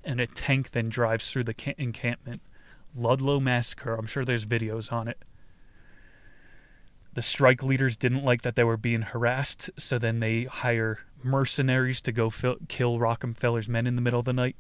and 0.03 0.21
a 0.21 0.27
tank 0.27 0.71
then 0.71 0.89
drives 0.89 1.31
through 1.31 1.45
the 1.45 1.75
encampment. 1.77 2.41
Ludlow 2.95 3.39
Massacre. 3.41 3.95
I'm 3.95 4.07
sure 4.07 4.25
there's 4.25 4.47
videos 4.47 4.91
on 4.91 5.09
it. 5.09 5.23
The 7.19 7.23
strike 7.23 7.65
leaders 7.65 7.97
didn't 7.97 8.25
like 8.25 8.43
that 8.43 8.55
they 8.55 8.63
were 8.63 8.77
being 8.77 9.03
harassed, 9.03 9.71
so 9.77 9.99
then 9.99 10.21
they 10.21 10.45
hire 10.45 11.01
mercenaries 11.21 12.01
to 12.03 12.13
go 12.13 12.31
kill 12.69 13.01
Rockefeller's 13.01 13.69
men 13.69 13.89
in 13.89 13.97
the 13.97 14.01
middle 14.01 14.21
of 14.21 14.25
the 14.25 14.33
night. 14.33 14.55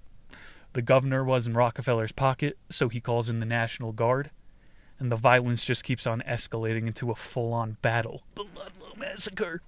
The 0.72 0.82
governor 0.82 1.22
was 1.22 1.46
in 1.46 1.54
Rockefeller's 1.54 2.10
pocket, 2.10 2.58
so 2.68 2.88
he 2.88 3.00
calls 3.00 3.28
in 3.28 3.38
the 3.38 3.46
National 3.46 3.92
Guard, 3.92 4.32
and 4.98 5.12
the 5.12 5.14
violence 5.14 5.62
just 5.62 5.84
keeps 5.84 6.04
on 6.04 6.20
escalating 6.22 6.88
into 6.88 7.12
a 7.12 7.14
full 7.14 7.52
on 7.52 7.76
battle. 7.80 8.24
The 8.34 8.42
Ludlow 8.42 8.94
Massacre. 8.96 9.62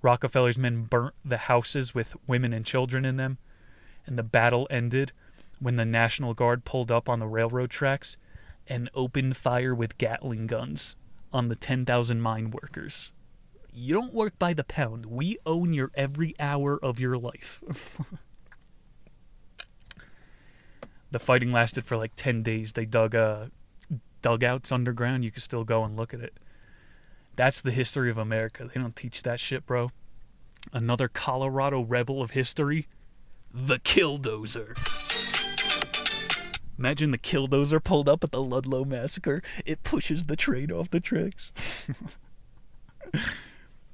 Rockefeller's 0.00 0.58
men 0.58 0.84
burnt 0.84 1.16
the 1.24 1.38
houses 1.38 1.92
with 1.92 2.14
women 2.28 2.52
and 2.52 2.64
children 2.64 3.04
in 3.04 3.16
them, 3.16 3.38
and 4.06 4.16
the 4.16 4.22
battle 4.22 4.68
ended 4.70 5.10
when 5.58 5.74
the 5.74 5.84
National 5.84 6.34
Guard 6.34 6.64
pulled 6.64 6.92
up 6.92 7.08
on 7.08 7.18
the 7.18 7.26
railroad 7.26 7.70
tracks 7.70 8.16
and 8.68 8.88
opened 8.94 9.36
fire 9.36 9.74
with 9.74 9.98
Gatling 9.98 10.46
guns 10.46 10.94
on 11.32 11.48
the 11.48 11.56
10,000 11.56 12.20
mine 12.20 12.50
workers. 12.50 13.12
You 13.72 13.94
don't 13.94 14.14
work 14.14 14.38
by 14.38 14.54
the 14.54 14.64
pound. 14.64 15.06
We 15.06 15.38
own 15.46 15.72
your 15.72 15.90
every 15.94 16.34
hour 16.40 16.78
of 16.82 16.98
your 16.98 17.16
life. 17.16 17.62
the 21.10 21.18
fighting 21.18 21.52
lasted 21.52 21.84
for 21.84 21.96
like 21.96 22.12
10 22.16 22.42
days. 22.42 22.72
They 22.72 22.84
dug 22.84 23.14
uh, 23.14 23.46
dugouts 24.22 24.72
underground. 24.72 25.24
You 25.24 25.30
could 25.30 25.42
still 25.42 25.64
go 25.64 25.84
and 25.84 25.96
look 25.96 26.12
at 26.12 26.20
it. 26.20 26.34
That's 27.36 27.60
the 27.60 27.70
history 27.70 28.10
of 28.10 28.18
America. 28.18 28.68
They 28.72 28.80
don't 28.80 28.96
teach 28.96 29.22
that 29.22 29.38
shit, 29.38 29.64
bro. 29.64 29.92
Another 30.72 31.08
Colorado 31.08 31.82
rebel 31.82 32.20
of 32.20 32.32
history, 32.32 32.88
the 33.54 33.78
Killdozer. 33.78 34.76
Imagine 36.78 37.10
the 37.10 37.18
Killdozer 37.18 37.82
pulled 37.82 38.08
up 38.08 38.22
at 38.22 38.30
the 38.30 38.42
Ludlow 38.42 38.84
Massacre. 38.84 39.42
It 39.66 39.82
pushes 39.82 40.24
the 40.24 40.36
train 40.36 40.70
off 40.70 40.90
the 40.90 41.00
tracks. 41.00 41.50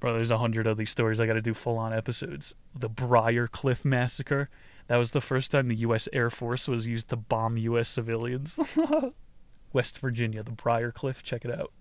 Bro, 0.00 0.12
there's 0.12 0.30
a 0.30 0.38
hundred 0.38 0.66
of 0.66 0.76
these 0.76 0.90
stories. 0.90 1.18
I 1.18 1.26
got 1.26 1.32
to 1.32 1.40
do 1.40 1.54
full 1.54 1.78
on 1.78 1.94
episodes. 1.94 2.54
The 2.74 2.90
Briar 2.90 3.46
Cliff 3.46 3.86
Massacre. 3.86 4.50
That 4.88 4.98
was 4.98 5.12
the 5.12 5.22
first 5.22 5.50
time 5.50 5.68
the 5.68 5.76
U.S. 5.76 6.10
Air 6.12 6.28
Force 6.28 6.68
was 6.68 6.86
used 6.86 7.08
to 7.08 7.16
bomb 7.16 7.56
U.S. 7.56 7.88
civilians. 7.88 8.58
West 9.72 9.98
Virginia, 10.00 10.42
the 10.42 10.52
Briar 10.52 10.92
Cliff. 10.92 11.22
Check 11.22 11.46
it 11.46 11.50
out. 11.50 11.72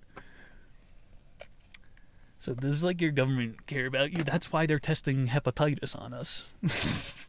So 2.38 2.54
does 2.54 2.84
like 2.84 3.02
your 3.02 3.12
government 3.12 3.68
care 3.68 3.88
about 3.88 4.14
you? 4.14 4.24
That's 4.24 4.54
why 4.54 4.66
they're 4.66 4.80
testing 4.80 5.28
hepatitis 5.28 5.98
on 6.00 6.14
us. 6.14 6.54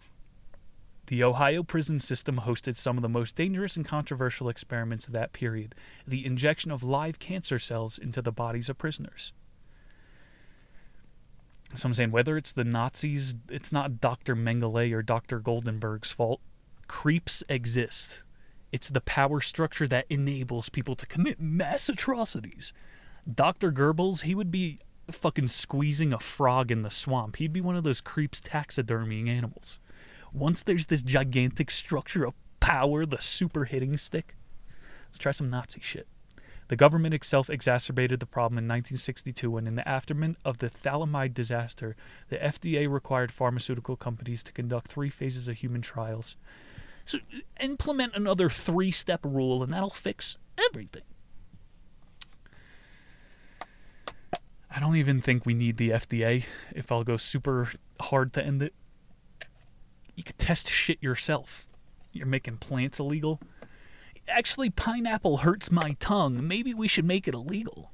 the 1.06 1.22
Ohio 1.22 1.62
prison 1.62 1.98
system 1.98 2.40
hosted 2.40 2.76
some 2.76 2.96
of 2.96 3.02
the 3.02 3.08
most 3.08 3.36
dangerous 3.36 3.76
and 3.76 3.84
controversial 3.84 4.48
experiments 4.48 5.06
of 5.06 5.12
that 5.12 5.32
period: 5.32 5.74
the 6.06 6.24
injection 6.24 6.70
of 6.70 6.82
live 6.82 7.18
cancer 7.18 7.58
cells 7.58 7.98
into 7.98 8.22
the 8.22 8.32
bodies 8.32 8.68
of 8.68 8.78
prisoners. 8.78 9.32
So 11.74 11.88
I'm 11.88 11.94
saying 11.94 12.12
whether 12.12 12.36
it's 12.36 12.52
the 12.52 12.64
Nazis, 12.64 13.34
it's 13.48 13.72
not 13.72 14.00
Dr. 14.00 14.36
Mengele 14.36 14.92
or 14.92 15.02
Dr. 15.02 15.40
Goldenberg's 15.40 16.12
fault. 16.12 16.40
Creeps 16.86 17.42
exist. 17.48 18.22
It's 18.70 18.88
the 18.88 19.00
power 19.00 19.40
structure 19.40 19.88
that 19.88 20.06
enables 20.08 20.68
people 20.68 20.94
to 20.96 21.06
commit 21.06 21.40
mass 21.40 21.88
atrocities. 21.88 22.72
Dr. 23.32 23.72
Goebbels, 23.72 24.22
he 24.22 24.34
would 24.34 24.50
be 24.50 24.78
fucking 25.10 25.48
squeezing 25.48 26.12
a 26.12 26.18
frog 26.18 26.70
in 26.70 26.82
the 26.82 26.90
swamp. 26.90 27.36
He'd 27.36 27.52
be 27.52 27.60
one 27.60 27.76
of 27.76 27.84
those 27.84 28.00
creeps 28.00 28.40
taxidermying 28.40 29.28
animals. 29.28 29.78
Once 30.34 30.64
there's 30.64 30.86
this 30.86 31.00
gigantic 31.00 31.70
structure 31.70 32.26
of 32.26 32.34
power, 32.58 33.06
the 33.06 33.20
super 33.20 33.66
hitting 33.66 33.96
stick, 33.96 34.34
let's 35.06 35.18
try 35.18 35.30
some 35.30 35.48
Nazi 35.48 35.80
shit. 35.80 36.08
The 36.68 36.76
government 36.76 37.14
itself 37.14 37.48
exacerbated 37.48 38.18
the 38.18 38.26
problem 38.26 38.58
in 38.58 38.64
1962 38.64 39.50
when, 39.50 39.66
in 39.68 39.76
the 39.76 39.86
aftermath 39.86 40.36
of 40.44 40.58
the 40.58 40.70
thalidomide 40.70 41.34
disaster, 41.34 41.94
the 42.30 42.38
FDA 42.38 42.90
required 42.90 43.30
pharmaceutical 43.30 43.96
companies 43.96 44.42
to 44.42 44.52
conduct 44.52 44.90
three 44.90 45.10
phases 45.10 45.46
of 45.46 45.56
human 45.56 45.82
trials. 45.82 46.36
So, 47.04 47.18
implement 47.60 48.16
another 48.16 48.48
three 48.48 48.90
step 48.90 49.20
rule, 49.24 49.62
and 49.62 49.72
that'll 49.72 49.90
fix 49.90 50.38
everything. 50.58 51.02
I 54.70 54.80
don't 54.80 54.96
even 54.96 55.20
think 55.20 55.46
we 55.46 55.54
need 55.54 55.76
the 55.76 55.90
FDA 55.90 56.44
if 56.74 56.90
I'll 56.90 57.04
go 57.04 57.18
super 57.18 57.70
hard 58.00 58.32
to 58.32 58.44
end 58.44 58.62
it. 58.62 58.74
You 60.14 60.22
could 60.22 60.38
test 60.38 60.70
shit 60.70 61.02
yourself. 61.02 61.66
You're 62.12 62.26
making 62.26 62.58
plants 62.58 63.00
illegal. 63.00 63.40
Actually, 64.28 64.70
pineapple 64.70 65.38
hurts 65.38 65.70
my 65.70 65.96
tongue. 65.98 66.46
Maybe 66.46 66.72
we 66.72 66.88
should 66.88 67.04
make 67.04 67.28
it 67.28 67.34
illegal. 67.34 67.90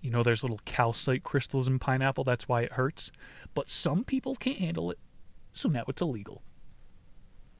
You 0.00 0.10
know, 0.10 0.22
there's 0.22 0.42
little 0.42 0.60
calcite 0.64 1.24
crystals 1.24 1.68
in 1.68 1.78
pineapple. 1.78 2.24
That's 2.24 2.48
why 2.48 2.62
it 2.62 2.72
hurts. 2.72 3.10
But 3.54 3.68
some 3.68 4.04
people 4.04 4.34
can't 4.34 4.58
handle 4.58 4.90
it. 4.90 4.98
So 5.52 5.68
now 5.68 5.84
it's 5.88 6.00
illegal. 6.00 6.42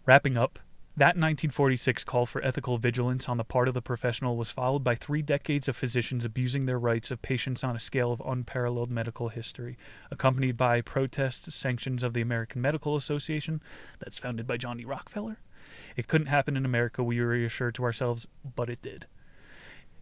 Wrapping 0.07 0.39
up, 0.39 0.59
that 1.01 1.17
1946 1.17 2.05
call 2.05 2.27
for 2.27 2.45
ethical 2.45 2.77
vigilance 2.77 3.27
on 3.27 3.39
the 3.39 3.45
part 3.45 3.69
of 3.69 3.73
the 3.73 3.81
professional 3.81 4.37
was 4.37 4.51
followed 4.51 4.85
by 4.85 4.95
three 4.95 5.23
decades 5.23 5.67
of 5.67 5.75
physicians 5.75 6.27
abusing 6.27 6.67
their 6.67 6.79
rights 6.79 7.11
of 7.11 7.23
patients 7.23 7.65
on 7.65 7.75
a 7.75 7.81
scale 7.81 8.13
of 8.13 8.21
unparalleled 8.27 8.91
medical 8.91 9.31
history, 9.31 9.79
accompanied 10.11 10.59
by 10.59 10.83
protests, 10.83 11.55
sanctions 11.55 12.03
of 12.03 12.13
the 12.13 12.21
American 12.21 12.61
Medical 12.61 12.97
Association, 12.97 13.63
that's 13.99 14.19
founded 14.19 14.47
by 14.47 14.59
Johnny 14.59 14.85
Rockefeller. 14.85 15.39
It 15.97 16.07
couldn't 16.07 16.27
happen 16.27 16.55
in 16.55 16.67
America, 16.67 17.03
we 17.03 17.19
were 17.19 17.29
reassured 17.29 17.77
to 17.77 17.85
ourselves, 17.85 18.29
but 18.55 18.69
it 18.69 18.83
did. 18.83 19.07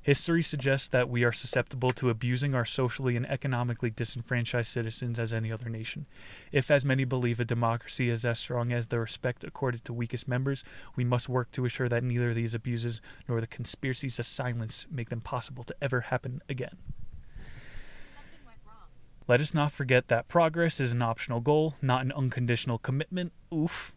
History 0.09 0.42
suggests 0.42 0.88
that 0.88 1.11
we 1.11 1.22
are 1.22 1.32
susceptible 1.32 1.90
to 1.90 2.09
abusing 2.09 2.54
our 2.54 2.64
socially 2.64 3.14
and 3.14 3.28
economically 3.28 3.90
disenfranchised 3.90 4.70
citizens 4.70 5.18
as 5.18 5.34
any 5.34 5.52
other 5.52 5.68
nation. 5.68 6.06
If, 6.50 6.70
as 6.70 6.82
many 6.82 7.04
believe, 7.04 7.40
a 7.40 7.44
democracy 7.44 8.09
is 8.09 8.24
as 8.24 8.38
strong 8.38 8.72
as 8.72 8.86
the 8.86 8.98
respect 8.98 9.44
accorded 9.44 9.84
to 9.84 9.92
weakest 9.92 10.26
members, 10.26 10.64
we 10.96 11.04
must 11.04 11.28
work 11.28 11.52
to 11.52 11.66
assure 11.66 11.90
that 11.90 12.02
neither 12.02 12.32
these 12.32 12.54
abuses 12.54 13.02
nor 13.28 13.42
the 13.42 13.46
conspiracies 13.46 14.18
of 14.18 14.24
silence 14.24 14.86
make 14.90 15.11
them 15.11 15.20
possible 15.20 15.62
to 15.64 15.76
ever 15.82 16.00
happen 16.00 16.40
again. 16.48 16.78
Something 18.02 18.40
went 18.46 18.61
wrong. 18.66 18.88
Let 19.26 19.42
us 19.42 19.52
not 19.52 19.72
forget 19.72 20.09
that 20.09 20.26
progress 20.26 20.80
is 20.80 20.92
an 20.92 21.02
optional 21.02 21.40
goal, 21.40 21.74
not 21.82 22.00
an 22.00 22.12
unconditional 22.12 22.78
commitment. 22.78 23.34
Oof. 23.54 23.92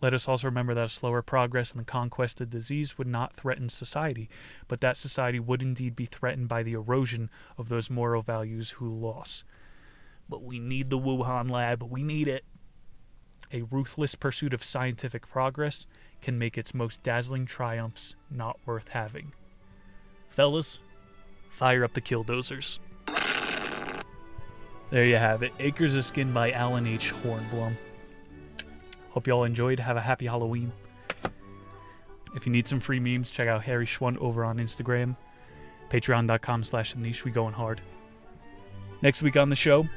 Let 0.00 0.12
us 0.12 0.28
also 0.28 0.46
remember 0.46 0.74
that 0.74 0.84
a 0.84 0.88
slower 0.90 1.22
progress 1.22 1.72
in 1.72 1.78
the 1.78 1.84
conquest 1.84 2.40
of 2.40 2.50
disease 2.50 2.98
would 2.98 3.06
not 3.06 3.34
threaten 3.34 3.68
society, 3.68 4.28
but 4.68 4.80
that 4.80 4.96
society 4.96 5.40
would 5.40 5.62
indeed 5.62 5.96
be 5.96 6.06
threatened 6.06 6.48
by 6.48 6.62
the 6.62 6.74
erosion 6.74 7.30
of 7.56 7.68
those 7.68 7.88
moral 7.88 8.22
values 8.22 8.70
who 8.70 8.88
lost. 8.88 9.44
But 10.28 10.42
we 10.42 10.58
need 10.58 10.90
the 10.90 10.98
Wuhan 10.98 11.50
lab. 11.50 11.82
We 11.82 12.04
need 12.04 12.28
it. 12.28 12.44
A 13.52 13.62
ruthless 13.62 14.14
pursuit 14.14 14.52
of 14.52 14.62
scientific 14.62 15.26
progress 15.26 15.86
can 16.20 16.38
make 16.38 16.58
its 16.58 16.74
most 16.74 17.02
dazzling 17.02 17.46
triumphs 17.46 18.16
not 18.30 18.58
worth 18.66 18.88
having. 18.88 19.32
Fellas, 20.28 20.78
fire 21.48 21.84
up 21.84 21.94
the 21.94 22.00
killdozers. 22.00 22.80
There 24.90 25.06
you 25.06 25.16
have 25.16 25.42
it. 25.42 25.52
Acres 25.58 25.96
of 25.96 26.04
Skin 26.04 26.32
by 26.32 26.52
Allen 26.52 26.86
H. 26.86 27.12
Hornblum. 27.12 27.76
Hope 29.16 29.26
you 29.26 29.32
all 29.32 29.44
enjoyed. 29.44 29.80
Have 29.80 29.96
a 29.96 30.00
happy 30.02 30.26
Halloween. 30.26 30.70
If 32.34 32.44
you 32.44 32.52
need 32.52 32.68
some 32.68 32.80
free 32.80 33.00
memes, 33.00 33.30
check 33.30 33.48
out 33.48 33.62
Harry 33.62 33.86
Schwunt 33.86 34.18
over 34.18 34.44
on 34.44 34.58
Instagram. 34.58 35.16
Patreon.com 35.88 36.62
slash 36.62 36.94
niche. 36.94 37.24
We 37.24 37.30
going 37.30 37.54
hard. 37.54 37.80
Next 39.00 39.22
week 39.22 39.38
on 39.38 39.48
the 39.48 39.56
show, 39.56 39.88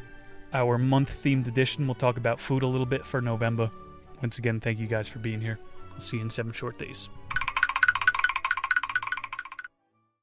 our 0.54 0.78
month 0.78 1.22
themed 1.22 1.50
edition. 1.50 1.86
We'll 1.86 1.96
talk 1.96 2.16
about 2.16 2.40
food 2.40 2.64
a 2.64 2.68
little 2.68 2.86
bit 2.86 3.06
for 3.06 3.20
November. 3.20 3.70
Once 4.22 4.38
again, 4.38 4.62
thank 4.62 4.80
you 4.80 4.88
guys 4.88 5.10
for 5.10 5.20
being 5.20 5.42
here. 5.42 5.60
I'll 5.94 6.00
see 6.00 6.16
you 6.16 6.24
in 6.24 6.30
seven 6.30 6.54
short 6.54 6.80
days. 6.80 7.10